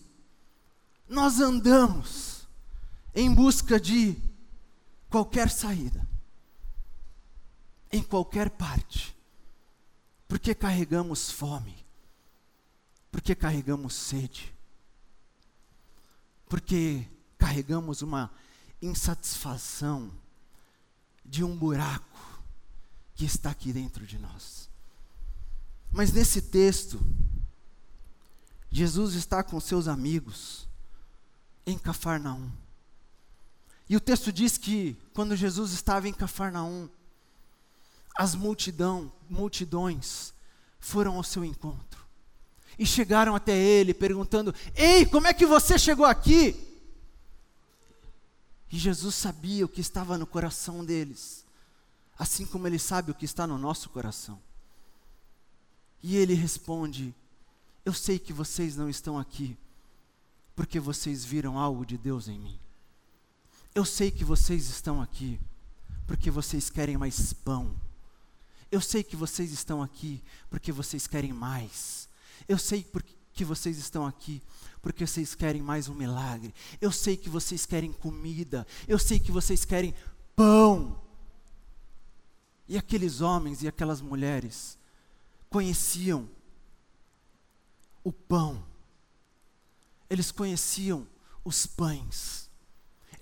nós 1.08 1.38
andamos 1.38 2.48
em 3.14 3.32
busca 3.32 3.78
de 3.78 4.20
qualquer 5.08 5.48
saída, 5.48 6.04
em 7.92 8.02
qualquer 8.02 8.50
parte, 8.50 9.16
porque 10.26 10.52
carregamos 10.52 11.30
fome, 11.30 11.86
porque 13.12 13.36
carregamos 13.36 13.94
sede, 13.94 14.52
porque 16.48 17.06
carregamos 17.38 18.02
uma 18.02 18.32
insatisfação 18.82 20.10
de 21.24 21.44
um 21.44 21.56
buraco 21.56 22.33
que 23.14 23.24
está 23.24 23.50
aqui 23.50 23.72
dentro 23.72 24.06
de 24.06 24.18
nós. 24.18 24.68
Mas 25.90 26.12
nesse 26.12 26.42
texto, 26.42 27.00
Jesus 28.70 29.14
está 29.14 29.42
com 29.42 29.60
seus 29.60 29.86
amigos 29.86 30.68
em 31.64 31.78
Cafarnaum. 31.78 32.50
E 33.88 33.96
o 33.96 34.00
texto 34.00 34.32
diz 34.32 34.58
que 34.58 34.96
quando 35.12 35.36
Jesus 35.36 35.72
estava 35.72 36.08
em 36.08 36.12
Cafarnaum, 36.12 36.88
as 38.16 38.34
multidão, 38.34 39.12
multidões 39.28 40.32
foram 40.78 41.16
ao 41.16 41.22
seu 41.22 41.44
encontro 41.44 42.04
e 42.78 42.84
chegaram 42.84 43.34
até 43.34 43.56
ele 43.56 43.94
perguntando: 43.94 44.54
Ei, 44.74 45.06
como 45.06 45.26
é 45.26 45.34
que 45.34 45.46
você 45.46 45.78
chegou 45.78 46.06
aqui? 46.06 46.56
E 48.70 48.78
Jesus 48.78 49.14
sabia 49.14 49.64
o 49.64 49.68
que 49.68 49.80
estava 49.80 50.18
no 50.18 50.26
coração 50.26 50.84
deles, 50.84 51.43
assim 52.18 52.46
como 52.46 52.66
ele 52.66 52.78
sabe 52.78 53.10
o 53.10 53.14
que 53.14 53.24
está 53.24 53.46
no 53.46 53.58
nosso 53.58 53.88
coração. 53.90 54.40
E 56.02 56.16
ele 56.16 56.34
responde: 56.34 57.14
Eu 57.84 57.92
sei 57.92 58.18
que 58.18 58.32
vocês 58.32 58.76
não 58.76 58.88
estão 58.88 59.18
aqui 59.18 59.56
porque 60.54 60.78
vocês 60.78 61.24
viram 61.24 61.58
algo 61.58 61.84
de 61.84 61.96
Deus 61.98 62.28
em 62.28 62.38
mim. 62.38 62.58
Eu 63.74 63.84
sei 63.84 64.10
que 64.10 64.24
vocês 64.24 64.68
estão 64.68 65.02
aqui 65.02 65.40
porque 66.06 66.30
vocês 66.30 66.70
querem 66.70 66.96
mais 66.96 67.32
pão. 67.32 67.74
Eu 68.70 68.80
sei 68.80 69.02
que 69.02 69.16
vocês 69.16 69.52
estão 69.52 69.82
aqui 69.82 70.22
porque 70.48 70.72
vocês 70.72 71.06
querem 71.06 71.32
mais. 71.32 72.08
Eu 72.48 72.58
sei 72.58 72.86
que 73.32 73.44
vocês 73.44 73.78
estão 73.78 74.06
aqui 74.06 74.40
porque 74.80 75.06
vocês 75.06 75.34
querem 75.34 75.62
mais 75.62 75.88
um 75.88 75.94
milagre. 75.94 76.54
Eu 76.80 76.92
sei 76.92 77.16
que 77.16 77.28
vocês 77.28 77.66
querem 77.66 77.92
comida. 77.92 78.66
Eu 78.86 78.98
sei 78.98 79.18
que 79.18 79.32
vocês 79.32 79.64
querem 79.64 79.94
pão. 80.36 81.03
E 82.68 82.78
aqueles 82.78 83.20
homens 83.20 83.62
e 83.62 83.68
aquelas 83.68 84.00
mulheres 84.00 84.78
conheciam 85.50 86.28
o 88.02 88.12
pão. 88.12 88.64
Eles 90.08 90.30
conheciam 90.30 91.06
os 91.44 91.66
pães 91.66 92.44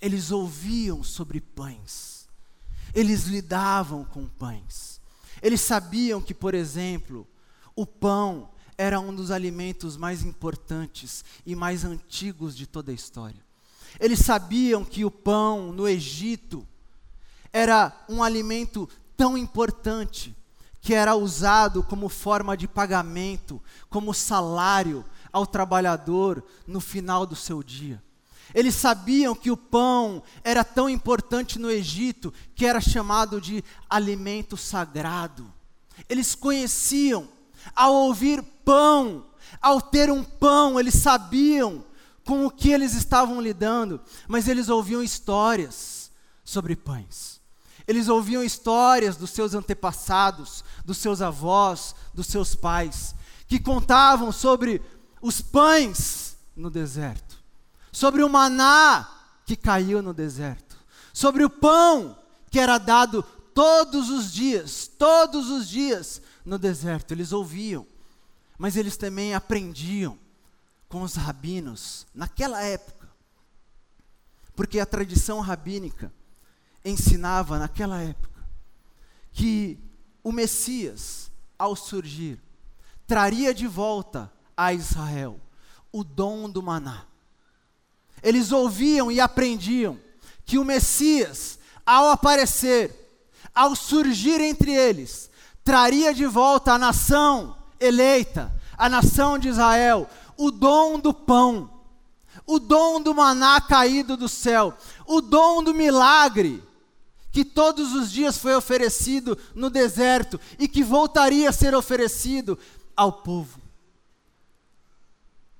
eles 0.02 0.32
ouviam 0.32 1.04
sobre 1.04 1.40
pães, 1.40 2.28
eles 2.92 3.26
lidavam 3.26 4.04
com 4.04 4.26
pães. 4.26 5.00
Eles 5.40 5.60
sabiam 5.60 6.20
que, 6.20 6.34
por 6.34 6.54
exemplo, 6.54 7.26
o 7.76 7.86
pão 7.86 8.50
era 8.76 8.98
um 8.98 9.14
dos 9.14 9.30
alimentos 9.30 9.96
mais 9.96 10.24
importantes 10.24 11.24
e 11.46 11.54
mais 11.54 11.84
antigos 11.84 12.56
de 12.56 12.66
toda 12.66 12.90
a 12.90 12.94
história. 12.94 13.40
Eles 14.00 14.18
sabiam 14.18 14.84
que 14.84 15.04
o 15.04 15.10
pão 15.10 15.72
no 15.72 15.86
Egito 15.86 16.66
era 17.52 18.04
um 18.08 18.24
alimento 18.24 18.88
tão 19.16 19.36
importante 19.36 20.34
que 20.80 20.94
era 20.94 21.14
usado 21.14 21.82
como 21.82 22.08
forma 22.08 22.56
de 22.56 22.66
pagamento, 22.66 23.62
como 23.88 24.12
salário 24.12 25.04
ao 25.32 25.46
trabalhador 25.46 26.44
no 26.66 26.80
final 26.80 27.24
do 27.24 27.36
seu 27.36 27.62
dia. 27.62 28.02
Eles 28.54 28.74
sabiam 28.74 29.34
que 29.34 29.50
o 29.50 29.56
pão 29.56 30.22
era 30.44 30.64
tão 30.64 30.88
importante 30.90 31.58
no 31.58 31.70
Egito 31.70 32.32
que 32.54 32.66
era 32.66 32.80
chamado 32.80 33.40
de 33.40 33.64
alimento 33.88 34.56
sagrado. 34.56 35.52
Eles 36.08 36.34
conheciam, 36.34 37.28
ao 37.74 37.94
ouvir 37.94 38.42
pão, 38.64 39.24
ao 39.60 39.80
ter 39.80 40.10
um 40.10 40.24
pão, 40.24 40.78
eles 40.78 40.94
sabiam 40.94 41.84
com 42.24 42.46
o 42.46 42.50
que 42.50 42.70
eles 42.70 42.94
estavam 42.94 43.40
lidando, 43.40 44.00
mas 44.28 44.48
eles 44.48 44.68
ouviam 44.68 45.02
histórias 45.02 46.10
sobre 46.44 46.76
pães. 46.76 47.41
Eles 47.86 48.08
ouviam 48.08 48.42
histórias 48.42 49.16
dos 49.16 49.30
seus 49.30 49.54
antepassados, 49.54 50.64
dos 50.84 50.98
seus 50.98 51.20
avós, 51.20 51.94
dos 52.14 52.26
seus 52.26 52.54
pais, 52.54 53.14
que 53.46 53.58
contavam 53.58 54.30
sobre 54.32 54.80
os 55.20 55.40
pães 55.40 56.36
no 56.56 56.70
deserto 56.70 57.42
sobre 57.92 58.24
o 58.24 58.28
maná 58.28 59.08
que 59.44 59.54
caiu 59.54 60.00
no 60.00 60.14
deserto, 60.14 60.78
sobre 61.12 61.44
o 61.44 61.50
pão 61.50 62.18
que 62.50 62.58
era 62.58 62.78
dado 62.78 63.22
todos 63.54 64.08
os 64.08 64.32
dias, 64.32 64.86
todos 64.86 65.50
os 65.50 65.68
dias 65.68 66.22
no 66.44 66.58
deserto. 66.58 67.12
Eles 67.12 67.32
ouviam, 67.32 67.86
mas 68.58 68.76
eles 68.76 68.96
também 68.96 69.34
aprendiam 69.34 70.18
com 70.88 71.02
os 71.02 71.14
rabinos 71.14 72.06
naquela 72.14 72.62
época, 72.62 73.08
porque 74.56 74.80
a 74.80 74.86
tradição 74.86 75.40
rabínica 75.40 76.12
ensinava 76.84 77.58
naquela 77.58 78.00
época 78.00 78.32
que 79.32 79.78
o 80.22 80.30
Messias, 80.30 81.30
ao 81.58 81.74
surgir, 81.74 82.40
traria 83.06 83.54
de 83.54 83.66
volta 83.66 84.30
a 84.56 84.72
Israel 84.72 85.40
o 85.90 86.04
dom 86.04 86.48
do 86.48 86.62
maná. 86.62 87.04
Eles 88.22 88.52
ouviam 88.52 89.10
e 89.10 89.20
aprendiam 89.20 89.98
que 90.44 90.58
o 90.58 90.64
Messias, 90.64 91.58
ao 91.84 92.10
aparecer, 92.10 92.94
ao 93.54 93.74
surgir 93.74 94.40
entre 94.40 94.72
eles, 94.72 95.30
traria 95.64 96.14
de 96.14 96.26
volta 96.26 96.72
a 96.72 96.78
nação 96.78 97.56
eleita, 97.80 98.52
a 98.76 98.88
nação 98.88 99.38
de 99.38 99.48
Israel, 99.48 100.08
o 100.36 100.50
dom 100.50 100.98
do 100.98 101.12
pão, 101.12 101.70
o 102.46 102.58
dom 102.58 103.00
do 103.00 103.14
maná 103.14 103.60
caído 103.60 104.16
do 104.16 104.28
céu, 104.28 104.76
o 105.06 105.20
dom 105.20 105.62
do 105.62 105.74
milagre 105.74 106.62
que 107.32 107.44
todos 107.44 107.94
os 107.94 108.12
dias 108.12 108.36
foi 108.36 108.54
oferecido 108.54 109.36
no 109.54 109.70
deserto 109.70 110.38
e 110.58 110.68
que 110.68 110.84
voltaria 110.84 111.48
a 111.48 111.52
ser 111.52 111.74
oferecido 111.74 112.58
ao 112.94 113.12
povo. 113.22 113.60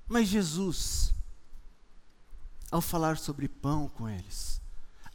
Mas 0.07 0.29
Jesus, 0.29 1.15
ao 2.71 2.83
falar 2.83 3.17
sobre 3.17 3.49
pão 3.49 3.89
com 3.89 4.09
eles, 4.09 4.61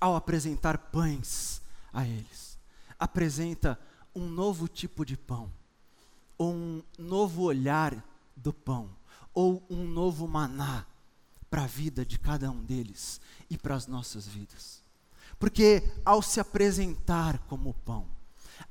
ao 0.02 0.16
apresentar 0.16 0.78
pães 0.78 1.62
a 1.94 2.06
eles. 2.06 2.58
Apresenta 3.00 3.80
um 4.16 4.28
novo 4.28 4.68
tipo 4.68 5.06
de 5.06 5.16
pão, 5.16 5.52
ou 6.38 6.54
um 6.54 6.84
novo 6.98 7.44
olhar 7.44 8.04
do 8.36 8.52
pão, 8.52 8.90
ou 9.34 9.64
um 9.70 9.88
novo 9.88 10.28
maná 10.28 10.86
para 11.50 11.64
a 11.64 11.68
vida 11.68 12.06
de 12.06 12.18
cada 12.18 12.50
um 12.50 12.64
deles 12.64 13.22
e 13.50 13.58
para 13.58 13.76
as 13.76 13.86
nossas 13.88 14.28
vidas. 14.28 14.87
Porque 15.40 15.84
ao 16.04 16.22
se 16.22 16.40
apresentar 16.40 17.38
como 17.48 17.74
pão, 17.86 18.08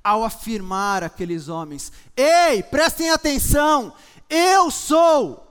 ao 0.02 0.24
afirmar 0.24 1.02
aqueles 1.02 1.48
homens: 1.48 1.92
Ei, 2.16 2.62
prestem 2.62 3.11
atenção, 3.11 3.94
eu 4.29 4.70
sou 4.70 5.46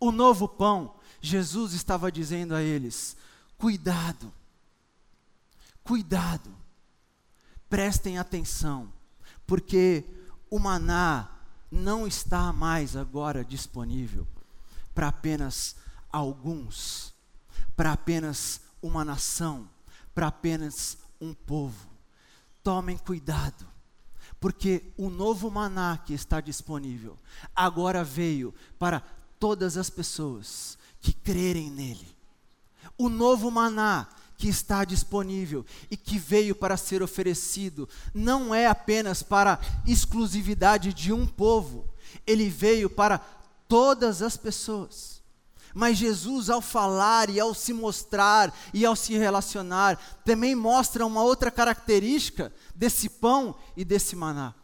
o 0.00 0.10
novo 0.10 0.48
pão, 0.48 0.94
Jesus 1.20 1.72
estava 1.72 2.10
dizendo 2.10 2.54
a 2.54 2.62
eles: 2.62 3.16
cuidado, 3.58 4.32
cuidado, 5.82 6.54
prestem 7.68 8.18
atenção, 8.18 8.92
porque 9.46 10.04
o 10.50 10.58
maná 10.58 11.30
não 11.70 12.06
está 12.06 12.52
mais 12.52 12.96
agora 12.96 13.44
disponível 13.44 14.26
para 14.94 15.08
apenas 15.08 15.76
alguns, 16.10 17.12
para 17.76 17.92
apenas 17.92 18.60
uma 18.80 19.04
nação, 19.04 19.68
para 20.16 20.28
apenas 20.28 20.96
um 21.20 21.34
povo. 21.34 21.86
Tomem 22.62 22.96
cuidado, 22.96 23.66
porque 24.40 24.94
o 24.96 25.10
novo 25.10 25.50
maná 25.50 25.98
que 25.98 26.14
está 26.14 26.40
disponível 26.40 27.18
agora 27.54 28.02
veio 28.02 28.54
para 28.78 29.00
todas 29.38 29.76
as 29.76 29.90
pessoas 29.90 30.78
que 31.02 31.12
crerem 31.12 31.70
nele. 31.70 32.16
O 32.96 33.10
novo 33.10 33.50
maná 33.50 34.08
que 34.38 34.48
está 34.48 34.86
disponível 34.86 35.66
e 35.90 35.98
que 35.98 36.18
veio 36.18 36.54
para 36.54 36.78
ser 36.78 37.02
oferecido 37.02 37.86
não 38.14 38.54
é 38.54 38.66
apenas 38.66 39.22
para 39.22 39.60
exclusividade 39.86 40.94
de 40.94 41.12
um 41.12 41.26
povo, 41.26 41.86
ele 42.26 42.48
veio 42.48 42.88
para 42.88 43.18
todas 43.68 44.22
as 44.22 44.34
pessoas. 44.34 45.15
Mas 45.78 45.98
Jesus, 45.98 46.48
ao 46.48 46.62
falar 46.62 47.28
e 47.28 47.38
ao 47.38 47.52
se 47.52 47.70
mostrar 47.70 48.50
e 48.72 48.86
ao 48.86 48.96
se 48.96 49.12
relacionar, 49.12 49.98
também 50.24 50.54
mostra 50.54 51.04
uma 51.04 51.22
outra 51.22 51.50
característica 51.50 52.50
desse 52.74 53.10
pão 53.10 53.54
e 53.76 53.84
desse 53.84 54.16
maná. 54.16 54.54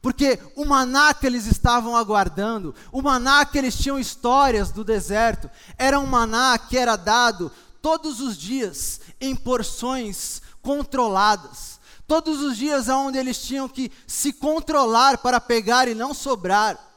Porque 0.00 0.38
o 0.54 0.64
maná 0.64 1.12
que 1.14 1.26
eles 1.26 1.46
estavam 1.46 1.96
aguardando, 1.96 2.72
o 2.92 3.02
maná 3.02 3.44
que 3.44 3.58
eles 3.58 3.76
tinham 3.76 3.98
histórias 3.98 4.70
do 4.70 4.84
deserto, 4.84 5.50
era 5.76 5.98
um 5.98 6.06
maná 6.06 6.56
que 6.56 6.78
era 6.78 6.94
dado 6.94 7.50
todos 7.80 8.20
os 8.20 8.38
dias 8.38 9.00
em 9.20 9.34
porções 9.34 10.40
controladas. 10.62 11.80
todos 12.06 12.40
os 12.40 12.56
dias 12.56 12.88
onde 12.88 13.18
eles 13.18 13.42
tinham 13.42 13.68
que 13.68 13.90
se 14.06 14.32
controlar 14.32 15.18
para 15.18 15.40
pegar 15.40 15.88
e 15.88 15.94
não 15.94 16.14
sobrar. 16.14 16.91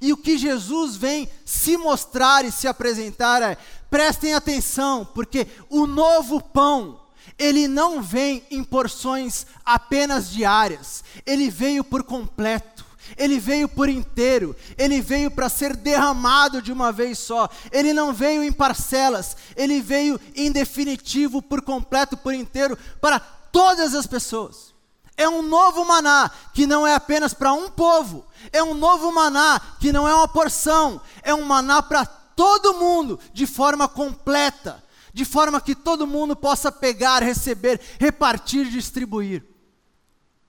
E 0.00 0.12
o 0.12 0.16
que 0.16 0.38
Jesus 0.38 0.96
vem 0.96 1.28
se 1.44 1.76
mostrar 1.76 2.44
e 2.44 2.52
se 2.52 2.66
apresentar 2.66 3.42
é: 3.42 3.56
prestem 3.90 4.34
atenção, 4.34 5.04
porque 5.14 5.46
o 5.68 5.86
novo 5.86 6.42
pão, 6.42 7.00
ele 7.38 7.66
não 7.66 8.02
vem 8.02 8.44
em 8.50 8.62
porções 8.62 9.46
apenas 9.64 10.30
diárias, 10.30 11.02
ele 11.24 11.50
veio 11.50 11.82
por 11.84 12.02
completo. 12.02 12.90
Ele 13.16 13.40
veio 13.40 13.68
por 13.68 13.88
inteiro, 13.88 14.54
ele 14.78 15.00
veio 15.00 15.32
para 15.32 15.48
ser 15.48 15.74
derramado 15.74 16.62
de 16.62 16.72
uma 16.72 16.92
vez 16.92 17.18
só. 17.18 17.48
Ele 17.72 17.92
não 17.92 18.12
veio 18.12 18.42
em 18.42 18.52
parcelas, 18.52 19.36
ele 19.56 19.80
veio 19.80 20.20
em 20.34 20.52
definitivo, 20.52 21.42
por 21.42 21.60
completo, 21.60 22.16
por 22.16 22.32
inteiro, 22.32 22.78
para 23.00 23.18
todas 23.18 23.94
as 23.94 24.06
pessoas. 24.06 24.72
É 25.16 25.28
um 25.28 25.42
novo 25.42 25.84
maná 25.84 26.30
que 26.54 26.66
não 26.66 26.86
é 26.86 26.94
apenas 26.94 27.34
para 27.34 27.52
um 27.52 27.68
povo, 27.68 28.24
é 28.52 28.62
um 28.62 28.74
novo 28.74 29.12
maná 29.12 29.60
que 29.78 29.92
não 29.92 30.08
é 30.08 30.14
uma 30.14 30.28
porção, 30.28 31.00
é 31.22 31.34
um 31.34 31.44
maná 31.44 31.82
para 31.82 32.04
todo 32.06 32.74
mundo, 32.74 33.20
de 33.32 33.46
forma 33.46 33.86
completa, 33.86 34.82
de 35.12 35.24
forma 35.24 35.60
que 35.60 35.74
todo 35.74 36.06
mundo 36.06 36.34
possa 36.34 36.72
pegar, 36.72 37.22
receber, 37.22 37.80
repartir, 37.98 38.70
distribuir. 38.70 39.44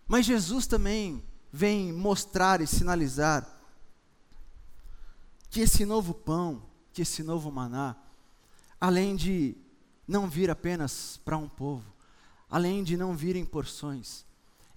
Mas 0.07 0.25
Jesus 0.25 0.67
também 0.67 1.23
vem 1.51 1.91
mostrar 1.91 2.61
e 2.61 2.67
sinalizar 2.67 3.45
que 5.49 5.61
esse 5.61 5.85
novo 5.85 6.13
pão, 6.13 6.63
que 6.93 7.01
esse 7.01 7.23
novo 7.23 7.51
maná, 7.51 7.95
além 8.79 9.15
de 9.15 9.55
não 10.07 10.29
vir 10.29 10.49
apenas 10.49 11.19
para 11.25 11.37
um 11.37 11.49
povo, 11.49 11.85
além 12.49 12.83
de 12.83 12.95
não 12.95 13.15
vir 13.15 13.35
em 13.35 13.45
porções, 13.45 14.25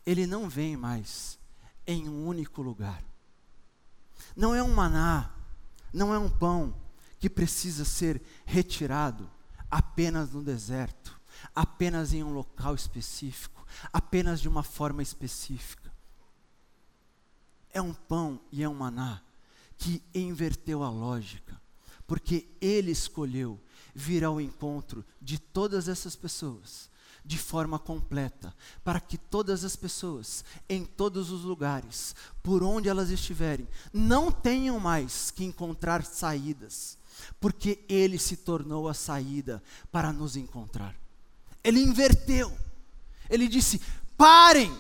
ele 0.05 0.27
não 0.27 0.49
vem 0.49 0.77
mais 0.77 1.39
em 1.87 2.09
um 2.09 2.27
único 2.27 2.63
lugar. 2.63 3.03
Não 4.37 4.55
é 4.55 4.63
um 4.63 4.75
maná, 4.75 5.31
não 5.93 6.13
é 6.13 6.19
um 6.19 6.29
pão 6.29 6.75
que 7.19 7.31
precisa 7.31 7.85
ser 7.85 8.21
retirado 8.45 9.31
apenas 9.71 10.31
no 10.33 10.43
deserto, 10.43 11.19
apenas 11.55 12.13
em 12.13 12.23
um 12.23 12.33
local 12.33 12.75
específico, 12.75 13.67
apenas 13.93 14.41
de 14.41 14.49
uma 14.49 14.63
forma 14.63 15.03
específica. 15.03 15.93
É 17.73 17.81
um 17.81 17.93
pão 17.93 18.41
e 18.53 18.63
é 18.63 18.69
um 18.69 18.75
maná 18.75 19.21
que 19.77 20.03
inverteu 20.15 20.83
a 20.83 20.91
lógica, 20.91 21.61
porque 22.07 22.49
ele 22.61 22.91
escolheu 22.91 23.61
vir 23.95 24.25
ao 24.25 24.41
encontro 24.41 25.05
de 25.21 25.39
todas 25.39 25.89
essas 25.89 26.15
pessoas 26.15 26.89
de 27.25 27.39
forma 27.39 27.79
completa, 27.79 28.55
para 28.85 29.01
que 29.01 29.17
todas 29.17 29.65
as 29.65 29.75
pessoas, 29.75 30.45
em 30.69 30.85
todos 30.85 31.31
os 31.31 31.43
lugares, 31.43 32.15
por 32.43 32.63
onde 32.63 32.89
elas 32.89 33.09
estiverem, 33.11 33.67
não 33.93 34.31
tenham 34.31 34.79
mais 34.79 35.31
que 35.31 35.43
encontrar 35.43 36.05
saídas, 36.05 36.99
porque 37.41 37.83
Ele 37.89 38.19
se 38.19 38.37
tornou 38.37 38.89
a 38.89 38.95
saída 38.95 39.63
para 39.91 40.13
nos 40.13 40.37
encontrar. 40.37 40.95
Ele 41.63 41.81
inverteu, 41.81 42.55
Ele 43.31 43.49
disse: 43.49 43.81
parem, 44.19 44.77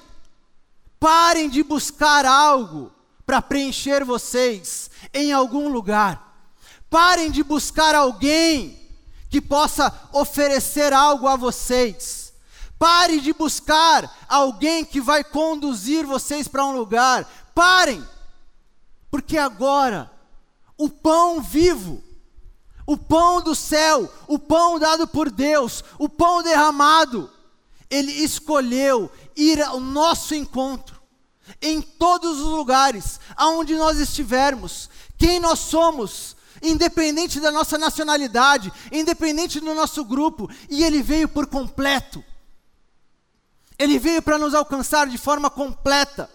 parem 1.00 1.48
de 1.48 1.62
buscar 1.62 2.26
algo 2.26 2.92
para 3.24 3.40
preencher 3.40 4.04
vocês 4.04 4.90
em 5.14 5.32
algum 5.32 5.68
lugar, 5.68 6.52
parem 6.90 7.30
de 7.30 7.42
buscar 7.42 7.94
alguém 7.94 8.78
que 9.30 9.40
possa 9.40 10.10
oferecer 10.12 10.92
algo 10.92 11.26
a 11.26 11.36
vocês 11.36 12.23
Pare 12.84 13.18
de 13.18 13.32
buscar 13.32 14.14
alguém 14.28 14.84
que 14.84 15.00
vai 15.00 15.24
conduzir 15.24 16.04
vocês 16.04 16.46
para 16.46 16.66
um 16.66 16.76
lugar. 16.76 17.26
Parem! 17.54 18.06
Porque 19.10 19.38
agora, 19.38 20.12
o 20.76 20.90
pão 20.90 21.40
vivo, 21.40 22.04
o 22.86 22.98
pão 22.98 23.40
do 23.40 23.54
céu, 23.54 24.12
o 24.28 24.38
pão 24.38 24.78
dado 24.78 25.08
por 25.08 25.30
Deus, 25.30 25.82
o 25.98 26.10
pão 26.10 26.42
derramado, 26.42 27.30
ele 27.88 28.12
escolheu 28.12 29.10
ir 29.34 29.62
ao 29.62 29.80
nosso 29.80 30.34
encontro, 30.34 31.00
em 31.62 31.80
todos 31.80 32.38
os 32.38 32.48
lugares, 32.48 33.18
aonde 33.34 33.74
nós 33.76 33.98
estivermos, 33.98 34.90
quem 35.16 35.40
nós 35.40 35.58
somos, 35.60 36.36
independente 36.62 37.40
da 37.40 37.50
nossa 37.50 37.78
nacionalidade, 37.78 38.70
independente 38.92 39.58
do 39.58 39.74
nosso 39.74 40.04
grupo, 40.04 40.50
e 40.68 40.84
ele 40.84 41.02
veio 41.02 41.30
por 41.30 41.46
completo. 41.46 42.22
Ele 43.78 43.98
veio 43.98 44.22
para 44.22 44.38
nos 44.38 44.54
alcançar 44.54 45.06
de 45.06 45.18
forma 45.18 45.50
completa. 45.50 46.30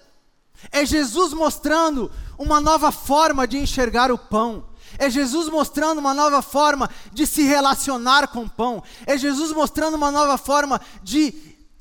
É 0.72 0.86
Jesus 0.86 1.34
mostrando 1.34 2.12
uma 2.38 2.60
nova 2.60 2.92
forma 2.92 3.48
de 3.48 3.58
enxergar 3.58 4.12
o 4.12 4.18
pão. 4.18 4.68
É 4.98 5.10
Jesus 5.10 5.48
mostrando 5.48 6.00
uma 6.00 6.14
nova 6.14 6.42
forma 6.42 6.90
de 7.14 7.26
se 7.26 7.44
relacionar 7.44 8.28
com 8.28 8.44
o 8.44 8.50
pão. 8.50 8.84
É 9.06 9.18
Jesus 9.18 9.52
mostrando 9.52 9.96
uma 9.96 10.12
nova 10.12 10.38
forma 10.38 10.82
de 11.02 11.32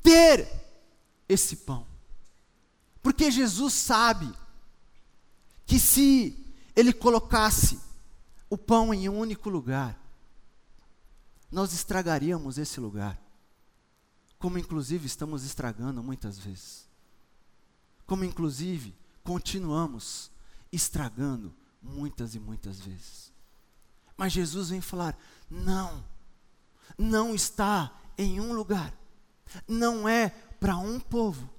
ter 0.01 0.47
esse 1.27 1.57
pão. 1.57 1.85
Porque 3.01 3.29
Jesus 3.29 3.73
sabe 3.73 4.31
que 5.65 5.79
se 5.79 6.37
ele 6.75 6.93
colocasse 6.93 7.79
o 8.49 8.57
pão 8.57 8.93
em 8.93 9.09
um 9.09 9.19
único 9.19 9.49
lugar, 9.49 9.99
nós 11.51 11.73
estragaríamos 11.73 12.57
esse 12.57 12.79
lugar 12.79 13.19
como 14.39 14.57
inclusive 14.57 15.05
estamos 15.05 15.43
estragando 15.43 16.01
muitas 16.01 16.39
vezes. 16.39 16.87
Como 18.05 18.23
inclusive 18.23 18.95
continuamos 19.21 20.31
estragando 20.71 21.53
muitas 21.81 22.33
e 22.33 22.39
muitas 22.39 22.79
vezes. 22.79 23.31
Mas 24.15 24.31
Jesus 24.31 24.69
vem 24.69 24.81
falar: 24.81 25.17
não, 25.49 26.03
não 26.97 27.35
está 27.35 27.93
em 28.17 28.39
um 28.39 28.53
lugar, 28.53 28.93
não 29.67 30.07
é 30.07 30.29
para 30.29 30.77
um 30.77 30.99
povo, 30.99 31.49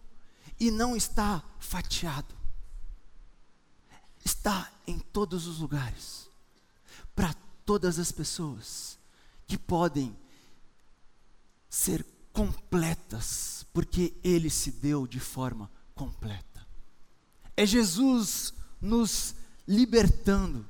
e 0.58 0.70
não 0.70 0.96
está 0.96 1.42
fatiado, 1.58 2.34
está 4.24 4.70
em 4.86 4.98
todos 4.98 5.46
os 5.46 5.58
lugares, 5.58 6.28
para 7.14 7.34
todas 7.64 7.98
as 7.98 8.10
pessoas 8.10 8.98
que 9.46 9.56
podem 9.56 10.16
ser 11.68 12.04
completas, 12.32 13.66
porque 13.72 14.14
ele 14.22 14.50
se 14.50 14.70
deu 14.70 15.06
de 15.06 15.20
forma 15.20 15.70
completa. 15.94 16.66
É 17.56 17.66
Jesus 17.66 18.54
nos 18.80 19.34
libertando 19.66 20.66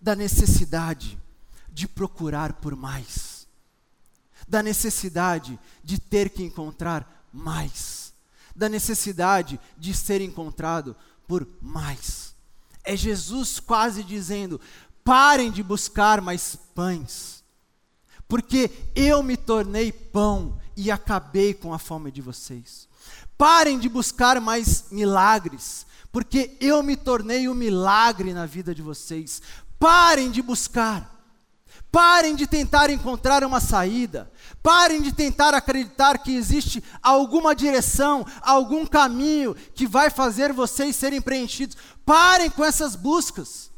da 0.00 0.14
necessidade 0.14 1.18
de 1.72 1.86
procurar 1.86 2.54
por 2.54 2.76
mais, 2.76 3.46
da 4.48 4.62
necessidade 4.62 5.58
de 5.82 5.98
ter 5.98 6.30
que 6.30 6.42
encontrar 6.42 7.26
mais, 7.32 8.12
da 8.54 8.68
necessidade 8.68 9.60
de 9.78 9.94
ser 9.94 10.20
encontrado 10.20 10.96
por 11.26 11.46
mais. 11.60 12.34
É 12.82 12.96
Jesus 12.96 13.60
quase 13.60 14.02
dizendo: 14.02 14.60
parem 15.04 15.50
de 15.50 15.62
buscar 15.62 16.20
mais 16.20 16.56
pães 16.74 17.39
porque 18.30 18.70
eu 18.94 19.24
me 19.24 19.36
tornei 19.36 19.90
pão 19.90 20.56
e 20.76 20.88
acabei 20.88 21.52
com 21.52 21.74
a 21.74 21.80
fome 21.80 22.12
de 22.12 22.22
vocês. 22.22 22.88
Parem 23.36 23.76
de 23.76 23.88
buscar 23.88 24.40
mais 24.40 24.84
milagres, 24.92 25.84
porque 26.12 26.56
eu 26.60 26.80
me 26.80 26.94
tornei 26.94 27.48
um 27.48 27.54
milagre 27.54 28.32
na 28.32 28.46
vida 28.46 28.72
de 28.72 28.82
vocês. 28.82 29.42
Parem 29.80 30.30
de 30.30 30.40
buscar. 30.42 31.18
Parem 31.90 32.36
de 32.36 32.46
tentar 32.46 32.88
encontrar 32.88 33.42
uma 33.42 33.58
saída. 33.58 34.30
Parem 34.62 35.02
de 35.02 35.10
tentar 35.10 35.52
acreditar 35.52 36.18
que 36.18 36.36
existe 36.36 36.84
alguma 37.02 37.52
direção, 37.52 38.24
algum 38.42 38.86
caminho 38.86 39.56
que 39.74 39.88
vai 39.88 40.08
fazer 40.08 40.52
vocês 40.52 40.94
serem 40.94 41.20
preenchidos. 41.20 41.76
Parem 42.06 42.48
com 42.48 42.64
essas 42.64 42.94
buscas. 42.94 43.72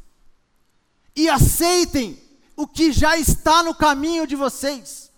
E 1.15 1.27
aceitem 1.27 2.21
o 2.55 2.67
que 2.67 2.91
já 2.91 3.17
está 3.17 3.63
no 3.63 3.73
caminho 3.73 4.27
de 4.27 4.35
vocês. 4.35 5.11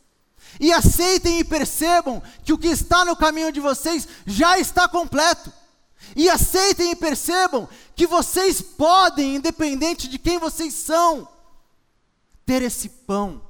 E 0.60 0.72
aceitem 0.72 1.40
e 1.40 1.44
percebam 1.44 2.22
que 2.44 2.54
o 2.54 2.58
que 2.58 2.68
está 2.68 3.04
no 3.04 3.16
caminho 3.16 3.52
de 3.52 3.60
vocês 3.60 4.08
já 4.26 4.58
está 4.58 4.88
completo. 4.88 5.52
E 6.16 6.30
aceitem 6.30 6.92
e 6.92 6.96
percebam 6.96 7.68
que 7.96 8.08
vocês 8.08 8.62
podem, 8.62 9.36
independente 9.36 10.08
de 10.08 10.20
quem 10.20 10.38
vocês 10.38 10.74
são, 10.74 11.28
ter 12.46 12.62
esse 12.62 12.90
pão. 12.90 13.42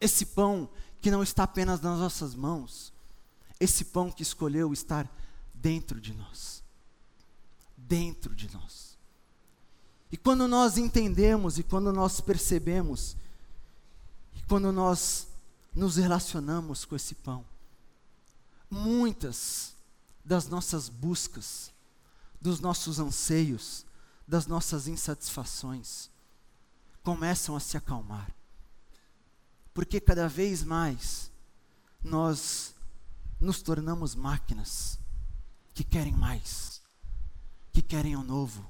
Esse 0.00 0.24
pão 0.24 0.68
que 1.00 1.10
não 1.10 1.22
está 1.22 1.44
apenas 1.44 1.80
nas 1.80 1.98
nossas 1.98 2.34
mãos, 2.34 2.92
esse 3.60 3.84
pão 3.84 4.10
que 4.10 4.22
escolheu 4.22 4.72
estar 4.72 5.08
dentro 5.52 6.00
de 6.00 6.14
nós. 6.14 6.62
Dentro 7.76 8.34
de 8.34 8.52
nós. 8.52 8.77
E 10.10 10.16
quando 10.16 10.48
nós 10.48 10.78
entendemos 10.78 11.58
e 11.58 11.62
quando 11.62 11.92
nós 11.92 12.20
percebemos, 12.20 13.16
e 14.34 14.42
quando 14.42 14.72
nós 14.72 15.28
nos 15.74 15.96
relacionamos 15.96 16.84
com 16.84 16.96
esse 16.96 17.14
pão, 17.14 17.44
muitas 18.70 19.74
das 20.24 20.48
nossas 20.48 20.88
buscas, 20.88 21.72
dos 22.40 22.60
nossos 22.60 22.98
anseios, 22.98 23.84
das 24.26 24.46
nossas 24.46 24.86
insatisfações 24.86 26.10
começam 27.02 27.56
a 27.56 27.60
se 27.60 27.76
acalmar. 27.76 28.30
Porque 29.72 30.00
cada 30.00 30.28
vez 30.28 30.62
mais 30.62 31.30
nós 32.02 32.74
nos 33.40 33.62
tornamos 33.62 34.14
máquinas 34.14 34.98
que 35.72 35.84
querem 35.84 36.12
mais, 36.12 36.82
que 37.72 37.80
querem 37.80 38.16
o 38.16 38.22
novo, 38.22 38.68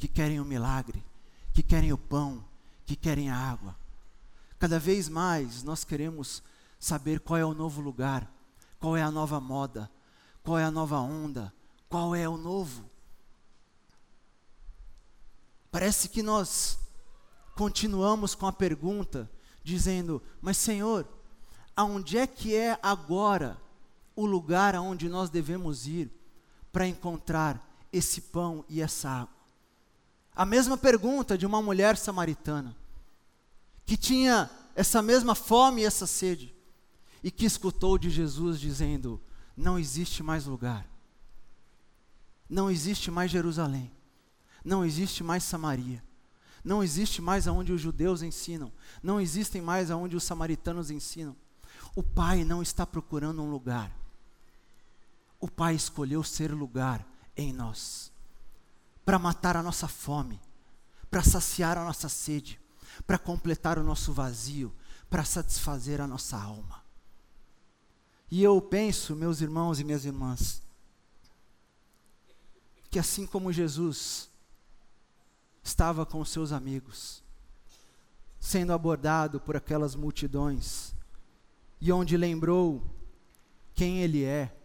que 0.00 0.08
querem 0.08 0.40
o 0.40 0.44
milagre, 0.46 1.04
que 1.52 1.62
querem 1.62 1.92
o 1.92 1.98
pão, 1.98 2.42
que 2.86 2.96
querem 2.96 3.28
a 3.28 3.36
água. 3.36 3.76
Cada 4.58 4.78
vez 4.78 5.10
mais 5.10 5.62
nós 5.62 5.84
queremos 5.84 6.42
saber 6.78 7.20
qual 7.20 7.38
é 7.38 7.44
o 7.44 7.52
novo 7.52 7.82
lugar, 7.82 8.26
qual 8.78 8.96
é 8.96 9.02
a 9.02 9.10
nova 9.10 9.38
moda, 9.38 9.90
qual 10.42 10.58
é 10.58 10.64
a 10.64 10.70
nova 10.70 10.98
onda, 10.98 11.52
qual 11.86 12.16
é 12.16 12.26
o 12.26 12.38
novo. 12.38 12.88
Parece 15.70 16.08
que 16.08 16.22
nós 16.22 16.78
continuamos 17.54 18.34
com 18.34 18.46
a 18.46 18.52
pergunta, 18.52 19.30
dizendo: 19.62 20.22
Mas 20.40 20.56
Senhor, 20.56 21.06
aonde 21.76 22.16
é 22.16 22.26
que 22.26 22.56
é 22.56 22.78
agora 22.82 23.60
o 24.16 24.24
lugar 24.24 24.74
aonde 24.74 25.10
nós 25.10 25.28
devemos 25.28 25.86
ir 25.86 26.10
para 26.72 26.88
encontrar 26.88 27.62
esse 27.92 28.22
pão 28.22 28.64
e 28.66 28.80
essa 28.80 29.10
água? 29.10 29.39
A 30.34 30.44
mesma 30.44 30.76
pergunta 30.76 31.36
de 31.36 31.44
uma 31.44 31.60
mulher 31.60 31.96
samaritana, 31.96 32.76
que 33.84 33.96
tinha 33.96 34.50
essa 34.74 35.02
mesma 35.02 35.34
fome 35.34 35.82
e 35.82 35.84
essa 35.84 36.06
sede, 36.06 36.54
e 37.22 37.30
que 37.30 37.44
escutou 37.44 37.98
de 37.98 38.08
Jesus 38.08 38.58
dizendo: 38.58 39.20
Não 39.56 39.78
existe 39.78 40.22
mais 40.22 40.46
lugar, 40.46 40.88
não 42.48 42.70
existe 42.70 43.10
mais 43.10 43.30
Jerusalém, 43.30 43.90
não 44.64 44.84
existe 44.84 45.22
mais 45.22 45.44
Samaria, 45.44 46.02
não 46.64 46.82
existe 46.82 47.20
mais 47.20 47.46
aonde 47.46 47.72
os 47.72 47.80
judeus 47.80 48.22
ensinam, 48.22 48.72
não 49.02 49.20
existem 49.20 49.60
mais 49.60 49.90
aonde 49.90 50.16
os 50.16 50.24
samaritanos 50.24 50.90
ensinam. 50.90 51.36
O 51.94 52.02
Pai 52.02 52.44
não 52.44 52.62
está 52.62 52.86
procurando 52.86 53.42
um 53.42 53.50
lugar, 53.50 53.94
o 55.38 55.48
Pai 55.48 55.74
escolheu 55.74 56.22
ser 56.22 56.52
lugar 56.52 57.06
em 57.36 57.52
nós, 57.52 58.12
para 59.10 59.18
matar 59.18 59.56
a 59.56 59.62
nossa 59.62 59.88
fome, 59.88 60.40
para 61.10 61.20
saciar 61.20 61.76
a 61.76 61.84
nossa 61.84 62.08
sede, 62.08 62.60
para 63.04 63.18
completar 63.18 63.76
o 63.76 63.82
nosso 63.82 64.12
vazio, 64.12 64.72
para 65.10 65.24
satisfazer 65.24 66.00
a 66.00 66.06
nossa 66.06 66.40
alma. 66.40 66.80
E 68.30 68.40
eu 68.40 68.62
penso, 68.62 69.16
meus 69.16 69.40
irmãos 69.40 69.80
e 69.80 69.84
minhas 69.84 70.04
irmãs, 70.04 70.62
que 72.88 73.00
assim 73.00 73.26
como 73.26 73.52
Jesus 73.52 74.30
estava 75.60 76.06
com 76.06 76.24
seus 76.24 76.52
amigos, 76.52 77.20
sendo 78.38 78.72
abordado 78.72 79.40
por 79.40 79.56
aquelas 79.56 79.96
multidões, 79.96 80.94
e 81.80 81.90
onde 81.90 82.16
lembrou 82.16 82.80
quem 83.74 84.02
ele 84.02 84.22
é, 84.22 84.56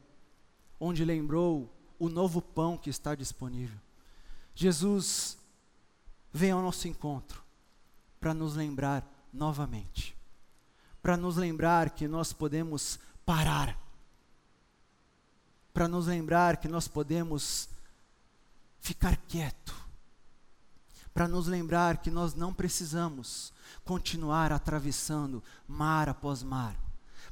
onde 0.80 1.04
lembrou 1.04 1.68
o 1.98 2.10
novo 2.10 2.44
pão 2.44 2.78
que 2.78 2.92
está 2.92 3.16
disponível. 3.16 3.85
Jesus 4.56 5.38
vem 6.32 6.52
ao 6.52 6.62
nosso 6.62 6.88
encontro 6.88 7.44
para 8.20 8.34
nos 8.34 8.56
lembrar 8.56 9.06
novamente, 9.32 10.18
para 11.02 11.18
nos 11.18 11.36
lembrar 11.36 11.90
que 11.90 12.08
nós 12.08 12.32
podemos 12.32 12.98
parar, 13.26 13.78
para 15.74 15.88
nos 15.88 16.08
lembrar 16.08 16.58
que 16.58 16.70
nós 16.70 16.88
podemos 16.88 17.68
ficar 18.80 19.18
quieto, 19.28 19.76
para 21.14 21.28
nos 21.28 21.48
lembrar 21.48 21.98
que 21.98 22.10
nós 22.10 22.34
não 22.34 22.54
precisamos 22.54 23.54
continuar 23.84 24.52
atravessando 24.52 25.44
mar 25.68 26.08
após 26.08 26.42
mar, 26.42 26.76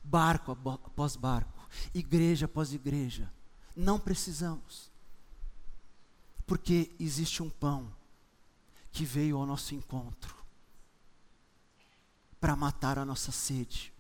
barco 0.04 0.52
após 0.52 1.16
barco, 1.16 1.68
igreja 1.94 2.46
após 2.46 2.74
igreja. 2.74 3.32
Não 3.76 4.00
precisamos. 4.00 4.93
Porque 6.46 6.92
existe 7.00 7.42
um 7.42 7.50
pão 7.50 7.92
que 8.92 9.06
veio 9.06 9.38
ao 9.38 9.46
nosso 9.46 9.74
encontro 9.74 10.36
para 12.40 12.56
matar 12.56 13.00
a 13.00 13.06
nossa 13.06 13.32
sede 13.32 13.94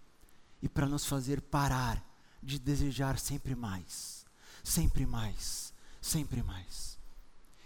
e 0.61 0.67
para 0.69 0.87
nos 0.87 1.05
fazer 1.05 1.41
parar 1.41 2.03
de 2.41 2.59
desejar 2.59 3.17
sempre 3.17 3.55
mais, 3.55 4.25
sempre 4.63 5.05
mais, 5.05 5.73
sempre 6.01 6.43
mais. 6.43 6.97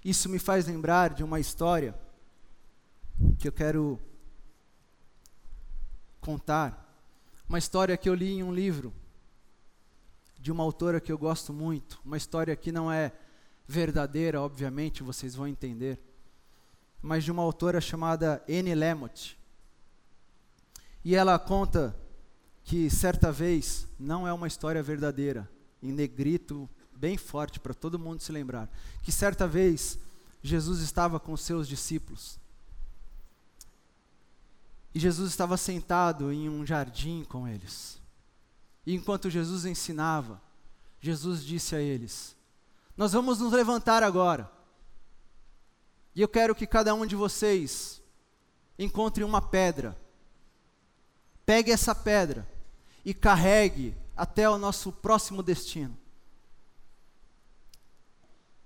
Isso 0.05 0.29
me 0.29 0.39
faz 0.39 0.67
lembrar 0.67 1.13
de 1.13 1.23
uma 1.23 1.39
história 1.39 1.99
que 3.39 3.47
eu 3.47 3.51
quero 3.51 3.99
contar, 6.21 6.95
uma 7.49 7.57
história 7.57 7.97
que 7.97 8.07
eu 8.07 8.13
li 8.13 8.33
em 8.33 8.43
um 8.43 8.53
livro 8.53 8.93
de 10.39 10.51
uma 10.51 10.63
autora 10.63 11.01
que 11.01 11.11
eu 11.11 11.17
gosto 11.17 11.51
muito, 11.51 11.99
uma 12.05 12.17
história 12.17 12.55
que 12.55 12.71
não 12.71 12.91
é 12.91 13.11
verdadeira, 13.67 14.41
obviamente, 14.41 15.03
vocês 15.03 15.35
vão 15.35 15.47
entender, 15.47 15.99
mas 17.01 17.23
de 17.23 17.31
uma 17.31 17.43
autora 17.43 17.81
chamada 17.81 18.43
Anne 18.49 18.73
Lamott. 18.73 19.37
E 21.03 21.15
ela 21.15 21.37
conta 21.37 21.95
que 22.63 22.89
certa 22.89 23.31
vez, 23.31 23.87
não 23.99 24.27
é 24.27 24.31
uma 24.31 24.47
história 24.47 24.81
verdadeira, 24.81 25.49
em 25.81 25.91
negrito, 25.91 26.69
bem 26.95 27.17
forte 27.17 27.59
para 27.59 27.73
todo 27.73 27.99
mundo 27.99 28.21
se 28.21 28.31
lembrar, 28.31 28.69
que 29.03 29.11
certa 29.11 29.47
vez 29.47 29.99
Jesus 30.41 30.79
estava 30.79 31.19
com 31.19 31.35
seus 31.35 31.67
discípulos. 31.67 32.39
E 34.93 34.99
Jesus 34.99 35.29
estava 35.29 35.57
sentado 35.57 36.31
em 36.31 36.49
um 36.49 36.65
jardim 36.65 37.23
com 37.25 37.47
eles. 37.47 38.01
E 38.85 38.95
enquanto 38.95 39.29
Jesus 39.29 39.65
ensinava, 39.65 40.41
Jesus 40.99 41.43
disse 41.43 41.75
a 41.75 41.81
eles: 41.81 42.36
Nós 42.97 43.13
vamos 43.13 43.39
nos 43.39 43.53
levantar 43.53 44.01
agora. 44.01 44.51
E 46.15 46.21
eu 46.21 46.27
quero 46.27 46.55
que 46.55 46.65
cada 46.65 46.95
um 46.95 47.05
de 47.05 47.15
vocês 47.15 48.01
encontre 48.77 49.23
uma 49.23 49.39
pedra. 49.39 49.95
Pegue 51.45 51.71
essa 51.71 51.93
pedra 51.93 52.49
e 53.05 53.13
carregue 53.13 53.95
até 54.15 54.49
o 54.49 54.57
nosso 54.57 54.91
próximo 54.91 55.43
destino. 55.43 55.95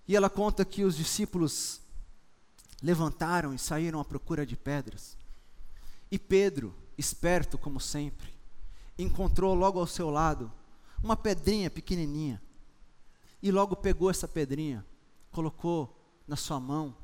E 0.07 0.15
ela 0.15 0.29
conta 0.29 0.63
que 0.63 0.85
os 0.85 0.95
discípulos 0.95 1.81
levantaram 2.81 3.53
e 3.53 3.59
saíram 3.59 3.99
à 3.99 4.05
procura 4.05 4.45
de 4.45 4.55
pedras. 4.55 5.17
E 6.09 6.17
Pedro, 6.17 6.73
esperto 6.97 7.57
como 7.57 7.79
sempre, 7.79 8.33
encontrou 8.97 9.53
logo 9.53 9.79
ao 9.79 9.87
seu 9.87 10.09
lado 10.09 10.51
uma 11.03 11.15
pedrinha 11.15 11.69
pequenininha. 11.69 12.41
E 13.41 13.51
logo 13.51 13.75
pegou 13.75 14.09
essa 14.09 14.27
pedrinha, 14.27 14.85
colocou 15.31 15.97
na 16.27 16.35
sua 16.35 16.59
mão 16.59 16.95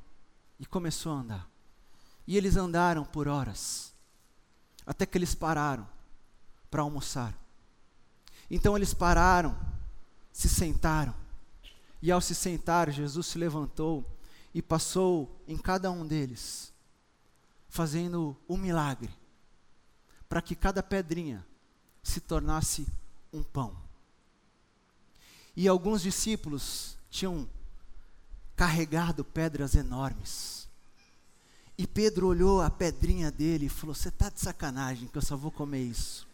e 0.60 0.66
começou 0.66 1.12
a 1.12 1.16
andar. 1.16 1.50
E 2.28 2.38
eles 2.38 2.56
andaram 2.58 3.04
por 3.06 3.28
horas, 3.28 3.94
até 4.86 5.06
que 5.06 5.18
eles 5.18 5.34
pararam 5.34 5.88
para 6.70 6.82
almoçar. 6.82 7.34
Então 8.50 8.76
eles 8.76 8.94
pararam, 8.94 9.58
se 10.32 10.48
sentaram, 10.48 11.14
e 12.02 12.12
ao 12.12 12.22
se 12.22 12.36
sentar, 12.36 12.92
Jesus 12.92 13.28
se 13.28 13.38
levantou 13.38 14.06
e 14.54 14.62
passou 14.62 15.42
em 15.48 15.58
cada 15.58 15.90
um 15.92 16.06
deles, 16.06 16.72
fazendo 17.70 18.38
um 18.48 18.58
milagre, 18.58 19.14
para 20.30 20.42
que 20.42 20.56
cada 20.56 20.84
pedrinha 20.84 21.46
se 22.04 22.20
tornasse 22.22 22.88
um 23.34 23.42
pão. 23.42 23.87
E 25.58 25.68
alguns 25.68 26.04
discípulos 26.04 26.96
tinham 27.10 27.50
carregado 28.56 29.26
pedras 29.26 29.74
enormes. 29.74 30.70
E 31.76 31.88
Pedro 31.88 32.28
olhou 32.28 32.62
a 32.62 32.70
pedrinha 32.70 33.32
dele 33.32 33.66
e 33.66 33.70
falou: 33.70 33.96
Você 33.96 34.10
está 34.10 34.30
de 34.30 34.40
sacanagem 34.40 35.08
que 35.08 35.18
eu 35.18 35.22
só 35.22 35.36
vou 35.36 35.50
comer 35.50 35.82
isso. 35.82 36.28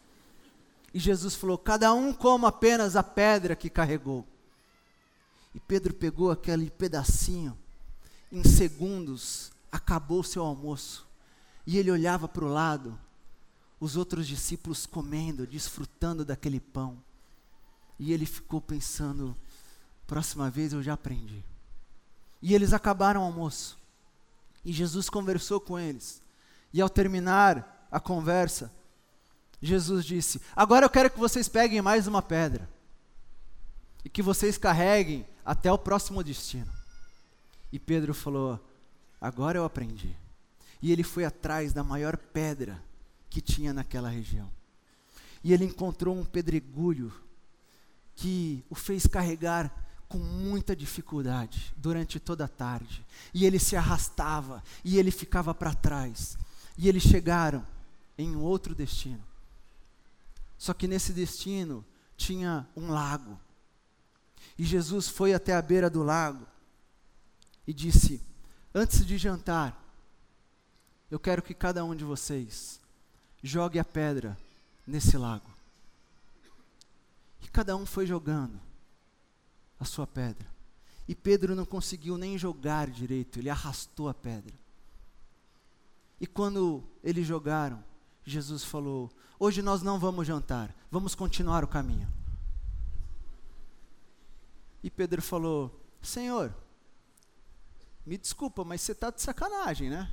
E 0.92 0.98
Jesus 0.98 1.34
falou: 1.34 1.56
Cada 1.56 1.94
um 1.94 2.12
coma 2.12 2.48
apenas 2.48 2.96
a 2.96 3.02
pedra 3.02 3.56
que 3.56 3.70
carregou. 3.70 4.26
E 5.54 5.60
Pedro 5.60 5.94
pegou 5.94 6.30
aquele 6.30 6.68
pedacinho, 6.68 7.56
em 8.30 8.44
segundos 8.44 9.52
acabou 9.72 10.20
o 10.20 10.24
seu 10.24 10.44
almoço. 10.44 11.06
E 11.66 11.78
ele 11.78 11.90
olhava 11.90 12.28
para 12.28 12.44
o 12.44 12.52
lado, 12.52 12.98
os 13.80 13.96
outros 13.96 14.26
discípulos 14.26 14.84
comendo, 14.84 15.46
desfrutando 15.46 16.26
daquele 16.26 16.60
pão. 16.60 17.02
E 17.98 18.12
ele 18.12 18.26
ficou 18.26 18.60
pensando: 18.60 19.36
próxima 20.06 20.50
vez 20.50 20.72
eu 20.72 20.82
já 20.82 20.94
aprendi. 20.94 21.44
E 22.42 22.54
eles 22.54 22.72
acabaram 22.72 23.22
o 23.22 23.24
almoço. 23.24 23.78
E 24.64 24.72
Jesus 24.72 25.08
conversou 25.08 25.60
com 25.60 25.78
eles. 25.78 26.22
E 26.72 26.80
ao 26.80 26.88
terminar 26.88 27.86
a 27.90 28.00
conversa, 28.00 28.72
Jesus 29.62 30.04
disse: 30.04 30.40
Agora 30.54 30.84
eu 30.84 30.90
quero 30.90 31.10
que 31.10 31.18
vocês 31.18 31.48
peguem 31.48 31.80
mais 31.80 32.06
uma 32.06 32.20
pedra. 32.22 32.68
e 34.04 34.08
que 34.10 34.20
vocês 34.20 34.58
carreguem 34.58 35.26
até 35.44 35.72
o 35.72 35.78
próximo 35.78 36.22
destino. 36.22 36.70
E 37.72 37.78
Pedro 37.78 38.12
falou: 38.12 38.60
Agora 39.20 39.58
eu 39.58 39.64
aprendi. 39.64 40.14
E 40.82 40.92
ele 40.92 41.02
foi 41.02 41.24
atrás 41.24 41.72
da 41.72 41.82
maior 41.82 42.16
pedra 42.16 42.82
que 43.30 43.40
tinha 43.40 43.72
naquela 43.72 44.10
região. 44.10 44.50
E 45.42 45.52
ele 45.52 45.64
encontrou 45.64 46.14
um 46.14 46.24
pedregulho 46.24 47.10
que 48.16 48.64
o 48.70 48.74
fez 48.74 49.06
carregar 49.06 49.72
com 50.08 50.18
muita 50.18 50.76
dificuldade 50.76 51.74
durante 51.76 52.20
toda 52.20 52.44
a 52.44 52.48
tarde. 52.48 53.04
E 53.32 53.44
ele 53.44 53.58
se 53.58 53.76
arrastava, 53.76 54.62
e 54.84 54.98
ele 54.98 55.10
ficava 55.10 55.54
para 55.54 55.74
trás. 55.74 56.38
E 56.78 56.88
eles 56.88 57.02
chegaram 57.02 57.66
em 58.16 58.36
outro 58.36 58.74
destino. 58.74 59.22
Só 60.56 60.72
que 60.72 60.86
nesse 60.86 61.12
destino 61.12 61.84
tinha 62.16 62.66
um 62.76 62.90
lago. 62.90 63.38
E 64.56 64.64
Jesus 64.64 65.08
foi 65.08 65.34
até 65.34 65.54
a 65.54 65.62
beira 65.62 65.90
do 65.90 66.02
lago 66.02 66.46
e 67.66 67.72
disse: 67.72 68.22
Antes 68.74 69.04
de 69.04 69.18
jantar, 69.18 69.82
eu 71.10 71.18
quero 71.18 71.42
que 71.42 71.54
cada 71.54 71.84
um 71.84 71.94
de 71.94 72.04
vocês 72.04 72.80
jogue 73.42 73.78
a 73.78 73.84
pedra 73.84 74.38
nesse 74.86 75.16
lago. 75.16 75.53
Cada 77.54 77.76
um 77.76 77.86
foi 77.86 78.04
jogando 78.04 78.60
a 79.78 79.84
sua 79.84 80.08
pedra. 80.08 80.52
E 81.06 81.14
Pedro 81.14 81.54
não 81.54 81.64
conseguiu 81.64 82.18
nem 82.18 82.36
jogar 82.36 82.90
direito, 82.90 83.38
ele 83.38 83.48
arrastou 83.48 84.08
a 84.08 84.12
pedra. 84.12 84.52
E 86.20 86.26
quando 86.26 86.82
eles 87.00 87.24
jogaram, 87.24 87.84
Jesus 88.24 88.64
falou: 88.64 89.08
Hoje 89.38 89.62
nós 89.62 89.82
não 89.82 90.00
vamos 90.00 90.26
jantar, 90.26 90.74
vamos 90.90 91.14
continuar 91.14 91.62
o 91.62 91.68
caminho. 91.68 92.12
E 94.82 94.90
Pedro 94.90 95.22
falou: 95.22 95.80
Senhor, 96.02 96.52
me 98.04 98.18
desculpa, 98.18 98.64
mas 98.64 98.80
você 98.80 98.90
está 98.90 99.10
de 99.10 99.22
sacanagem, 99.22 99.88
né? 99.90 100.12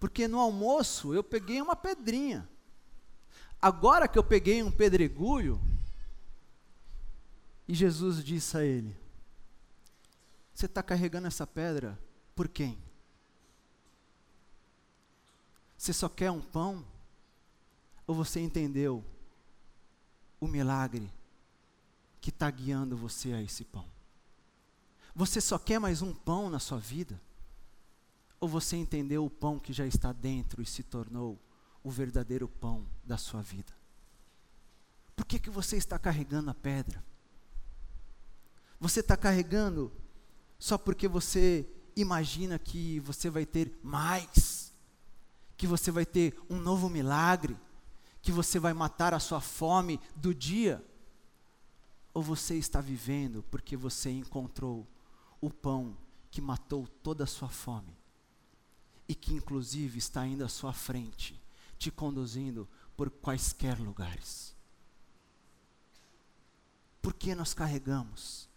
Porque 0.00 0.26
no 0.26 0.40
almoço 0.40 1.14
eu 1.14 1.22
peguei 1.22 1.62
uma 1.62 1.76
pedrinha. 1.76 2.48
Agora 3.62 4.08
que 4.08 4.18
eu 4.18 4.24
peguei 4.24 4.60
um 4.60 4.72
pedregulho, 4.72 5.60
e 7.66 7.74
Jesus 7.74 8.22
disse 8.22 8.56
a 8.56 8.64
ele: 8.64 8.96
Você 10.52 10.66
está 10.66 10.82
carregando 10.82 11.26
essa 11.26 11.46
pedra 11.46 11.98
por 12.34 12.48
quem? 12.48 12.78
Você 15.76 15.92
só 15.92 16.08
quer 16.08 16.30
um 16.30 16.40
pão? 16.40 16.84
Ou 18.06 18.14
você 18.14 18.40
entendeu 18.40 19.04
o 20.38 20.46
milagre 20.46 21.10
que 22.20 22.28
está 22.28 22.50
guiando 22.50 22.96
você 22.96 23.32
a 23.32 23.42
esse 23.42 23.64
pão? 23.64 23.86
Você 25.14 25.40
só 25.40 25.58
quer 25.58 25.78
mais 25.78 26.02
um 26.02 26.12
pão 26.12 26.50
na 26.50 26.58
sua 26.58 26.78
vida? 26.78 27.20
Ou 28.40 28.48
você 28.48 28.76
entendeu 28.76 29.24
o 29.24 29.30
pão 29.30 29.58
que 29.58 29.72
já 29.72 29.86
está 29.86 30.12
dentro 30.12 30.60
e 30.60 30.66
se 30.66 30.82
tornou 30.82 31.38
o 31.82 31.90
verdadeiro 31.90 32.46
pão 32.46 32.86
da 33.02 33.16
sua 33.16 33.40
vida? 33.40 33.72
Por 35.16 35.24
que, 35.24 35.38
que 35.38 35.50
você 35.50 35.76
está 35.76 35.98
carregando 35.98 36.50
a 36.50 36.54
pedra? 36.54 37.02
Você 38.84 39.00
está 39.00 39.16
carregando 39.16 39.90
só 40.58 40.76
porque 40.76 41.08
você 41.08 41.66
imagina 41.96 42.58
que 42.58 43.00
você 43.00 43.30
vai 43.30 43.46
ter 43.46 43.72
mais, 43.82 44.74
que 45.56 45.66
você 45.66 45.90
vai 45.90 46.04
ter 46.04 46.38
um 46.50 46.60
novo 46.60 46.90
milagre, 46.90 47.56
que 48.20 48.30
você 48.30 48.58
vai 48.58 48.74
matar 48.74 49.14
a 49.14 49.18
sua 49.18 49.40
fome 49.40 49.98
do 50.14 50.34
dia? 50.34 50.84
Ou 52.12 52.22
você 52.22 52.56
está 52.56 52.82
vivendo 52.82 53.42
porque 53.44 53.74
você 53.74 54.10
encontrou 54.10 54.86
o 55.40 55.48
pão 55.48 55.96
que 56.30 56.42
matou 56.42 56.86
toda 56.86 57.24
a 57.24 57.26
sua 57.26 57.48
fome 57.48 57.96
e 59.08 59.14
que 59.14 59.32
inclusive 59.32 59.96
está 59.96 60.26
indo 60.26 60.44
à 60.44 60.48
sua 60.50 60.74
frente, 60.74 61.42
te 61.78 61.90
conduzindo 61.90 62.68
por 62.94 63.08
quaisquer 63.08 63.80
lugares? 63.80 64.54
Por 67.00 67.14
que 67.14 67.34
nós 67.34 67.54
carregamos? 67.54 68.52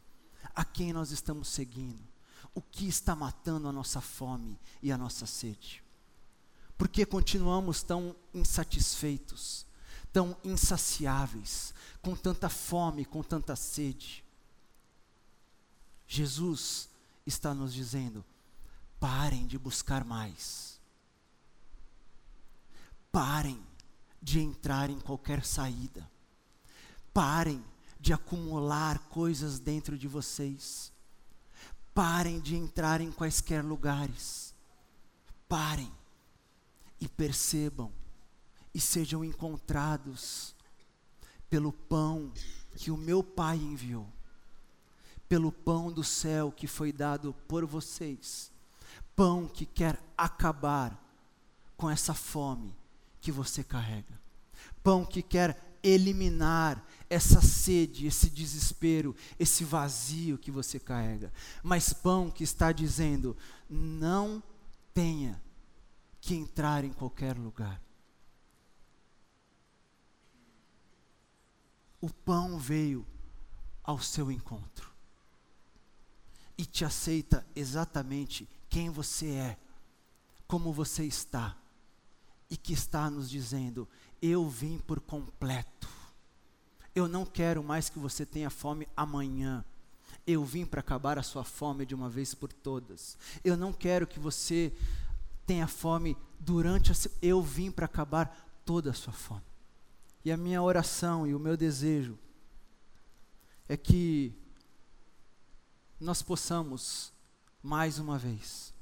A 0.58 0.66
quem 0.66 0.92
nós 0.92 1.12
estamos 1.12 1.50
seguindo? 1.50 2.04
O 2.52 2.64
que 2.64 2.88
está 2.88 3.16
matando 3.16 3.68
a 3.68 3.72
nossa 3.72 4.02
fome 4.02 4.60
e 4.82 4.92
a 4.92 4.98
nossa 4.98 5.28
sede? 5.28 5.84
Por 6.76 6.88
que 6.88 7.06
continuamos 7.06 7.84
tão 7.84 8.16
insatisfeitos, 8.34 9.68
tão 10.12 10.36
insaciáveis, 10.44 11.76
com 12.02 12.16
tanta 12.16 12.50
fome, 12.50 13.06
com 13.06 13.22
tanta 13.22 13.56
sede? 13.56 14.26
Jesus 16.08 16.90
está 17.24 17.54
nos 17.54 17.72
dizendo: 17.72 18.26
parem 19.00 19.46
de 19.46 19.60
buscar 19.60 20.04
mais. 20.04 20.80
Parem 23.12 23.64
de 24.20 24.40
entrar 24.40 24.90
em 24.90 25.00
qualquer 25.00 25.46
saída. 25.46 26.10
Parem 27.14 27.64
de 28.08 28.14
acumular 28.14 29.00
coisas 29.10 29.60
dentro 29.60 29.98
de 29.98 30.08
vocês. 30.08 30.94
Parem 31.94 32.40
de 32.40 32.56
entrar 32.56 33.02
em 33.02 33.12
quaisquer 33.12 33.62
lugares. 33.62 34.56
Parem 35.50 35.92
e 37.02 37.08
percebam 37.10 37.92
e 38.74 38.80
sejam 38.80 39.26
encontrados 39.26 40.56
pelo 41.50 41.74
pão 41.74 42.32
que 42.78 42.92
o 42.92 42.96
meu 42.96 43.22
Pai 43.22 43.58
enviou 43.58 44.08
pelo 45.28 45.52
pão 45.52 45.92
do 45.92 46.02
céu 46.02 46.50
que 46.50 46.66
foi 46.66 46.94
dado 46.94 47.36
por 47.46 47.66
vocês. 47.66 48.50
Pão 49.18 49.50
que 49.50 49.66
quer 49.66 50.02
acabar 50.18 50.98
com 51.76 51.90
essa 51.90 52.14
fome 52.14 52.74
que 53.20 53.34
você 53.34 53.66
carrega. 53.66 54.18
Pão 54.82 55.04
que 55.04 55.22
quer 55.22 55.67
eliminar 55.88 56.84
essa 57.10 57.42
sede, 57.42 58.06
esse 58.08 58.30
desespero, 58.30 59.16
esse 59.40 59.64
vazio 59.64 60.38
que 60.38 60.52
você 60.52 60.80
carrega. 60.80 61.32
Mas 61.64 61.94
pão 61.94 62.30
que 62.30 62.44
está 62.44 62.72
dizendo: 62.72 63.36
não 63.70 64.44
tenha 64.94 65.42
que 66.20 66.36
entrar 66.36 66.84
em 66.84 66.92
qualquer 66.92 67.38
lugar. 67.38 67.82
O 72.02 72.10
pão 72.10 72.60
veio 72.60 73.06
ao 73.84 74.00
seu 74.00 74.32
encontro 74.32 74.92
e 76.58 76.66
te 76.66 76.84
aceita 76.84 77.46
exatamente 77.56 78.48
quem 78.70 78.90
você 78.90 79.32
é, 79.32 79.58
como 80.48 80.74
você 80.74 81.06
está, 81.06 81.58
e 82.50 82.58
que 82.58 82.74
está 82.74 83.10
nos 83.10 83.30
dizendo: 83.30 83.88
Eu 84.22 84.48
vim 84.48 84.78
por 84.78 85.00
completo. 85.00 85.88
Eu 86.96 87.08
não 87.08 87.26
quero 87.26 87.64
mais 87.64 87.90
que 87.90 88.00
você 88.00 88.26
tenha 88.26 88.50
fome 88.50 88.88
amanhã. 88.96 89.64
Eu 90.26 90.44
vim 90.44 90.66
para 90.66 90.80
acabar 90.80 91.18
a 91.18 91.24
sua 91.24 91.44
fome 91.44 91.86
de 91.86 91.94
uma 91.94 92.10
vez 92.10 92.34
por 92.34 92.52
todas. 92.52 93.18
Eu 93.44 93.56
não 93.56 93.72
quero 93.72 94.08
que 94.08 94.20
você 94.20 94.74
tenha 95.46 95.68
fome 95.68 96.18
durante 96.40 96.92
a. 96.92 96.96
Eu 97.22 97.42
vim 97.42 97.72
para 97.72 97.86
acabar 97.86 98.62
toda 98.66 98.92
a 98.92 98.94
sua 98.94 99.14
fome. 99.14 99.44
E 100.26 100.32
a 100.32 100.38
minha 100.38 100.62
oração 100.62 101.26
e 101.26 101.34
o 101.34 101.40
meu 101.40 101.56
desejo 101.56 102.18
é 103.70 103.78
que 103.78 104.34
nós 106.00 106.22
possamos, 106.22 107.12
mais 107.64 107.98
uma 107.98 108.18
vez, 108.18 108.74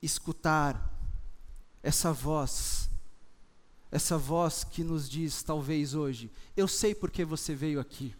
escutar 0.00 0.90
essa 1.82 2.12
voz, 2.12 2.88
essa 3.90 4.16
voz 4.16 4.62
que 4.64 4.84
nos 4.84 5.08
diz, 5.08 5.42
talvez 5.42 5.94
hoje: 5.94 6.30
Eu 6.56 6.68
sei 6.68 6.94
porque 6.94 7.24
você 7.24 7.54
veio 7.54 7.80
aqui, 7.80 8.14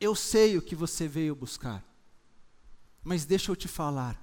eu 0.00 0.14
sei 0.14 0.58
o 0.58 0.62
que 0.62 0.74
você 0.74 1.06
veio 1.06 1.34
buscar, 1.34 1.84
mas 3.02 3.24
deixa 3.24 3.52
eu 3.52 3.56
te 3.56 3.68
falar, 3.68 4.20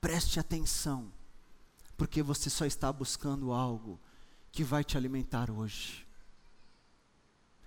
preste 0.00 0.38
atenção, 0.38 1.10
porque 1.96 2.22
você 2.22 2.50
só 2.50 2.66
está 2.66 2.92
buscando 2.92 3.52
algo 3.52 3.98
que 4.52 4.62
vai 4.62 4.84
te 4.84 4.96
alimentar 4.96 5.50
hoje. 5.50 6.06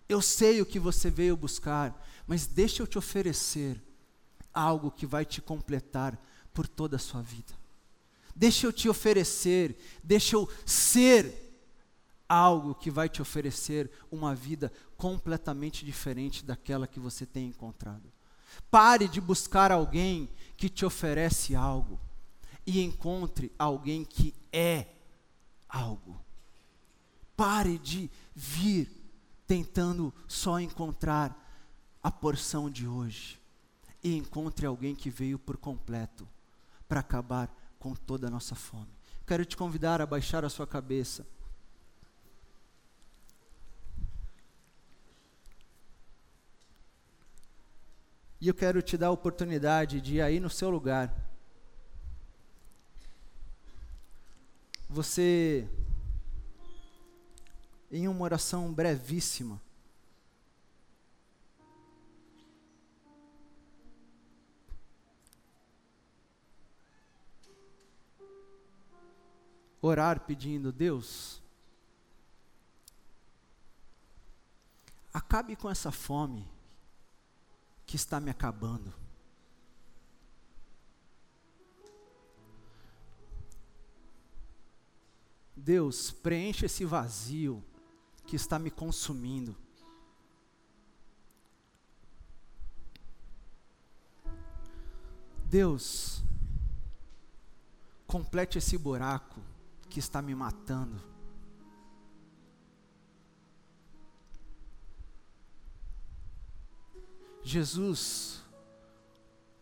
Eu 0.07 0.21
sei 0.21 0.61
o 0.61 0.65
que 0.65 0.77
você 0.77 1.09
veio 1.09 1.35
buscar, 1.35 2.05
mas 2.27 2.45
deixa 2.45 2.83
eu 2.83 2.87
te 2.87 2.97
oferecer 2.97 3.81
algo 4.53 4.91
que 4.91 5.07
vai 5.07 5.25
te 5.25 5.41
completar 5.41 6.19
por 6.53 6.67
toda 6.67 6.97
a 6.97 6.99
sua 6.99 7.21
vida. 7.21 7.62
Deixa 8.35 8.65
eu 8.65 8.73
te 8.73 8.89
oferecer, 8.89 9.77
deixa 10.03 10.35
eu 10.35 10.49
ser 10.65 11.43
algo 12.27 12.73
que 12.73 12.89
vai 12.89 13.07
te 13.07 13.21
oferecer 13.21 13.91
uma 14.11 14.33
vida 14.33 14.71
completamente 14.97 15.85
diferente 15.85 16.43
daquela 16.43 16.87
que 16.87 16.99
você 16.99 17.25
tem 17.25 17.47
encontrado. 17.47 18.11
Pare 18.71 19.07
de 19.07 19.21
buscar 19.21 19.71
alguém 19.71 20.29
que 20.57 20.69
te 20.69 20.85
oferece 20.85 21.55
algo 21.55 21.99
e 22.65 22.81
encontre 22.81 23.51
alguém 23.57 24.03
que 24.03 24.33
é 24.51 24.87
algo. 25.67 26.19
Pare 27.35 27.77
de 27.77 28.09
vir 28.33 28.89
tentando 29.45 30.13
só 30.27 30.59
encontrar 30.59 31.39
a 32.01 32.11
porção 32.11 32.69
de 32.69 32.87
hoje. 32.87 33.39
E 34.03 34.15
encontre 34.15 34.65
alguém 34.65 34.93
que 34.95 35.09
veio 35.09 35.39
por 35.39 35.57
completo 35.57 36.27
para 36.87 36.99
acabar 36.99 37.49
com 37.83 37.93
toda 37.93 38.27
a 38.27 38.29
nossa 38.29 38.55
fome. 38.55 38.87
Quero 39.27 39.43
te 39.43 39.57
convidar 39.57 39.99
a 39.99 40.05
baixar 40.05 40.45
a 40.45 40.49
sua 40.49 40.65
cabeça. 40.65 41.27
E 48.39 48.47
eu 48.47 48.53
quero 48.53 48.81
te 48.81 48.97
dar 48.97 49.07
a 49.07 49.11
oportunidade 49.11 49.99
de 49.99 50.15
ir 50.15 50.21
aí 50.21 50.39
no 50.39 50.49
seu 50.49 50.69
lugar. 50.69 51.13
Você, 54.89 55.67
em 57.91 58.07
uma 58.07 58.23
oração 58.23 58.73
brevíssima, 58.73 59.61
orar 69.85 70.21
pedindo, 70.21 70.71
Deus, 70.71 71.43
acabe 75.13 75.57
com 75.57 75.69
essa 75.69 75.91
fome 75.91 76.49
que 77.85 77.97
está 77.97 78.17
me 78.21 78.31
acabando. 78.31 78.93
Deus, 85.53 86.11
preenche 86.11 86.65
esse 86.65 86.85
vazio 86.85 87.61
que 88.25 88.37
está 88.37 88.57
me 88.57 88.71
consumindo. 88.71 89.55
Deus, 95.45 96.23
complete 98.07 98.57
esse 98.57 98.77
buraco 98.77 99.52
que 99.93 99.99
está 99.99 100.23
me 100.23 100.33
matando. 100.33 100.99
Jesus, 107.43 108.41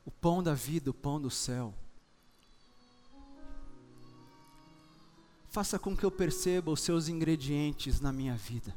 o 0.05 0.09
pão 0.09 0.41
da 0.41 0.53
vida, 0.53 0.89
o 0.89 0.93
pão 0.93 1.19
do 1.19 1.29
céu. 1.29 1.73
Faça 5.49 5.77
com 5.77 5.97
que 5.97 6.05
eu 6.05 6.11
perceba 6.11 6.71
os 6.71 6.79
seus 6.79 7.09
ingredientes 7.09 7.99
na 7.99 8.13
minha 8.13 8.37
vida. 8.37 8.73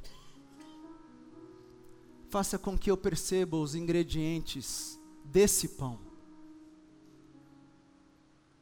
Faça 2.31 2.59
com 2.59 2.77
que 2.77 2.91
eu 2.91 2.97
perceba 2.97 3.57
os 3.57 3.77
ingredientes 3.77 4.99
desse 5.25 5.69
pão. 5.69 6.01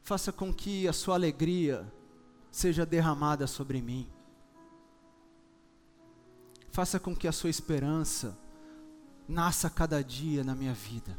Faça 0.03 0.31
com 0.31 0.53
que 0.53 0.87
a 0.87 0.93
sua 0.93 1.15
alegria, 1.15 1.91
seja 2.53 2.85
derramada 2.85 3.47
sobre 3.47 3.81
mim. 3.81 4.07
Faça 6.69 6.99
com 6.99 7.15
que 7.15 7.27
a 7.27 7.31
sua 7.31 7.49
esperança 7.49 8.37
nasça 9.27 9.71
cada 9.71 10.03
dia 10.03 10.43
na 10.43 10.53
minha 10.53 10.73
vida. 10.73 11.17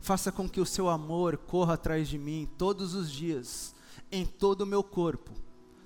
Faça 0.00 0.32
com 0.32 0.48
que 0.48 0.60
o 0.60 0.66
seu 0.66 0.88
amor 0.88 1.36
corra 1.38 1.74
atrás 1.74 2.08
de 2.08 2.18
mim 2.18 2.50
todos 2.58 2.94
os 2.94 3.08
dias, 3.10 3.76
em 4.10 4.26
todo 4.26 4.62
o 4.62 4.66
meu 4.66 4.82
corpo, 4.82 5.30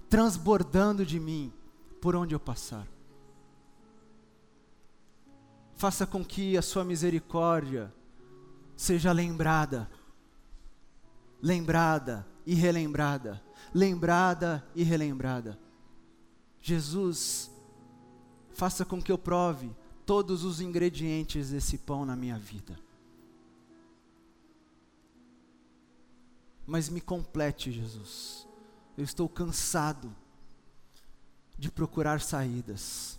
transbordando 0.09 1.05
de 1.05 1.21
mim 1.21 1.53
por 2.01 2.17
onde 2.17 2.35
eu 2.35 2.41
passar. 2.41 2.89
Faça 5.77 6.07
com 6.07 6.25
que 6.25 6.57
a 6.57 6.63
sua 6.63 6.85
misericórdia 6.85 7.93
seja 8.75 9.13
lembrada, 9.13 9.91
lembrada 11.43 12.27
e 12.47 12.55
relembrada 12.55 13.43
lembrada 13.75 14.67
e 14.75 14.83
relembrada. 14.83 15.59
Jesus, 16.61 17.51
faça 18.53 18.85
com 18.85 19.01
que 19.01 19.11
eu 19.11 19.19
prove 19.19 19.71
todos 20.05 20.45
os 20.45 20.61
ingredientes 20.61 21.51
desse 21.51 21.79
pão 21.79 22.05
na 22.05 22.17
minha 22.17 22.39
vida. 22.39 22.79
Mas 26.67 26.89
me 26.89 27.01
complete, 27.01 27.73
Jesus. 27.73 28.47
Eu 28.97 29.05
estou 29.05 29.29
cansado 29.29 30.15
de 31.59 31.71
procurar 31.71 32.21
saídas. 32.21 33.19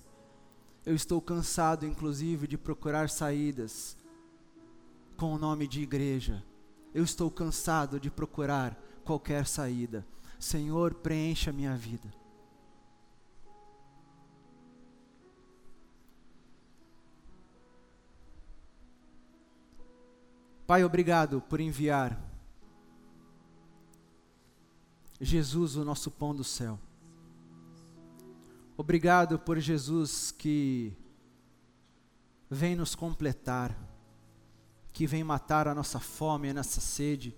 Eu 0.86 0.96
estou 0.96 1.22
cansado, 1.22 1.86
inclusive, 1.86 2.48
de 2.48 2.58
procurar 2.58 3.10
saídas 3.10 3.98
com 5.18 5.34
o 5.34 5.38
nome 5.38 5.68
de 5.68 5.82
igreja. 5.82 6.44
Eu 6.94 7.04
estou 7.04 7.30
cansado 7.30 8.00
de 8.00 8.10
procurar 8.10 8.76
qualquer 9.04 9.46
saída. 9.46 10.06
Senhor, 10.42 10.96
preencha 10.96 11.52
a 11.52 11.54
minha 11.54 11.76
vida. 11.78 12.12
Pai, 20.66 20.84
obrigado 20.84 21.42
por 21.42 21.60
enviar 21.60 22.20
Jesus, 25.20 25.76
o 25.76 25.86
nosso 25.86 26.10
pão 26.10 26.34
do 26.34 26.44
céu. 26.44 26.80
Obrigado 28.76 29.38
por 29.38 29.60
Jesus 29.60 30.32
que 30.32 30.92
vem 32.50 32.76
nos 32.76 32.96
completar, 32.96 33.78
que 34.92 35.06
vem 35.06 35.24
matar 35.24 35.68
a 35.68 35.76
nossa 35.76 36.00
fome, 36.00 36.50
a 36.50 36.54
nossa 36.56 36.82
sede, 36.82 37.38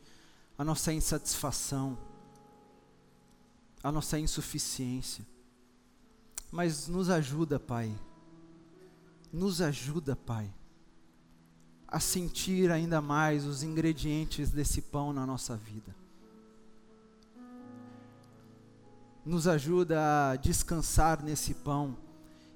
a 0.58 0.64
nossa 0.64 0.94
insatisfação 0.94 2.13
a 3.84 3.92
nossa 3.92 4.18
insuficiência. 4.18 5.26
Mas 6.50 6.88
nos 6.88 7.10
ajuda, 7.10 7.60
Pai. 7.60 7.94
Nos 9.32 9.62
ajuda, 9.62 10.16
Pai, 10.16 10.52
a 11.88 12.00
sentir 12.00 12.72
ainda 12.72 13.02
mais 13.02 13.46
os 13.46 13.62
ingredientes 13.62 14.52
desse 14.52 14.82
pão 14.82 15.12
na 15.12 15.26
nossa 15.26 15.58
vida. 15.58 15.94
Nos 19.26 19.48
ajuda 19.48 20.32
a 20.32 20.36
descansar 20.36 21.22
nesse 21.22 21.54
pão 21.54 21.98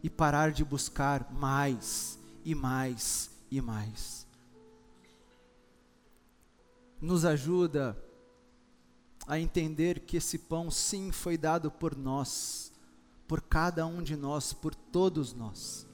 e 0.04 0.10
parar 0.10 0.52
de 0.52 0.64
buscar 0.64 1.34
mais 1.34 2.20
e 2.46 2.54
mais 2.54 3.32
e 3.50 3.60
mais. 3.60 4.28
Nos 7.02 7.26
ajuda 7.26 7.98
a 9.28 9.38
entender 9.38 10.00
que 10.00 10.16
esse 10.16 10.40
pão 10.40 10.72
sim 10.72 11.12
foi 11.12 11.38
dado 11.38 11.70
por 11.70 11.98
nós, 11.98 12.72
por 13.28 13.42
cada 13.42 13.86
um 13.86 14.02
de 14.02 14.16
nós, 14.16 14.54
por 14.54 14.74
todos 14.74 15.34
nós. 15.34 15.86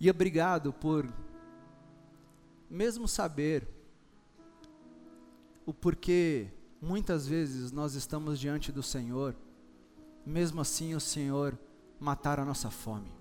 E 0.00 0.10
obrigado 0.10 0.72
por, 0.72 1.06
mesmo 2.70 3.06
saber 3.06 3.68
o 5.66 5.74
porquê 5.74 6.48
muitas 6.80 7.28
vezes 7.28 7.70
nós 7.70 7.94
estamos 7.94 8.40
diante 8.40 8.72
do 8.72 8.82
Senhor, 8.82 9.36
mesmo 10.24 10.62
assim 10.62 10.94
o 10.94 11.00
Senhor 11.00 11.56
matar 12.00 12.40
a 12.40 12.44
nossa 12.46 12.70
fome. 12.70 13.12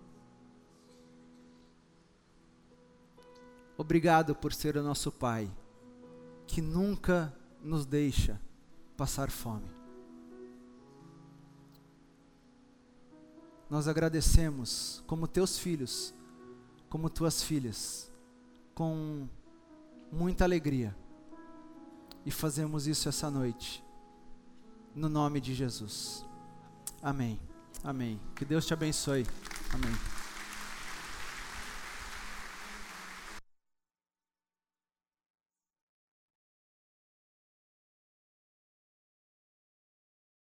Obrigado 3.78 4.34
por 4.34 4.54
ser 4.54 4.78
o 4.78 4.84
nosso 4.84 5.12
Pai 5.12 5.52
que 6.52 6.62
nunca 6.62 7.34
nos 7.64 7.86
deixa 7.86 8.40
passar 8.98 9.32
fome. 9.32 9.72
Nós 13.70 13.88
agradecemos 13.88 15.02
como 15.08 15.30
teus 15.30 15.58
filhos, 15.58 16.14
como 16.90 17.10
tuas 17.10 17.42
filhas, 17.42 18.12
com 18.76 19.30
muita 20.12 20.44
alegria. 20.44 20.94
E 22.26 22.32
fazemos 22.32 22.86
isso 22.86 23.08
essa 23.08 23.32
noite, 23.32 23.82
no 24.94 25.08
nome 25.08 25.40
de 25.40 25.56
Jesus. 25.56 26.26
Amém. 27.02 27.40
Amém. 27.82 28.20
Que 28.36 28.44
Deus 28.44 28.66
te 28.66 28.74
abençoe. 28.74 29.26
Amém. 29.74 30.21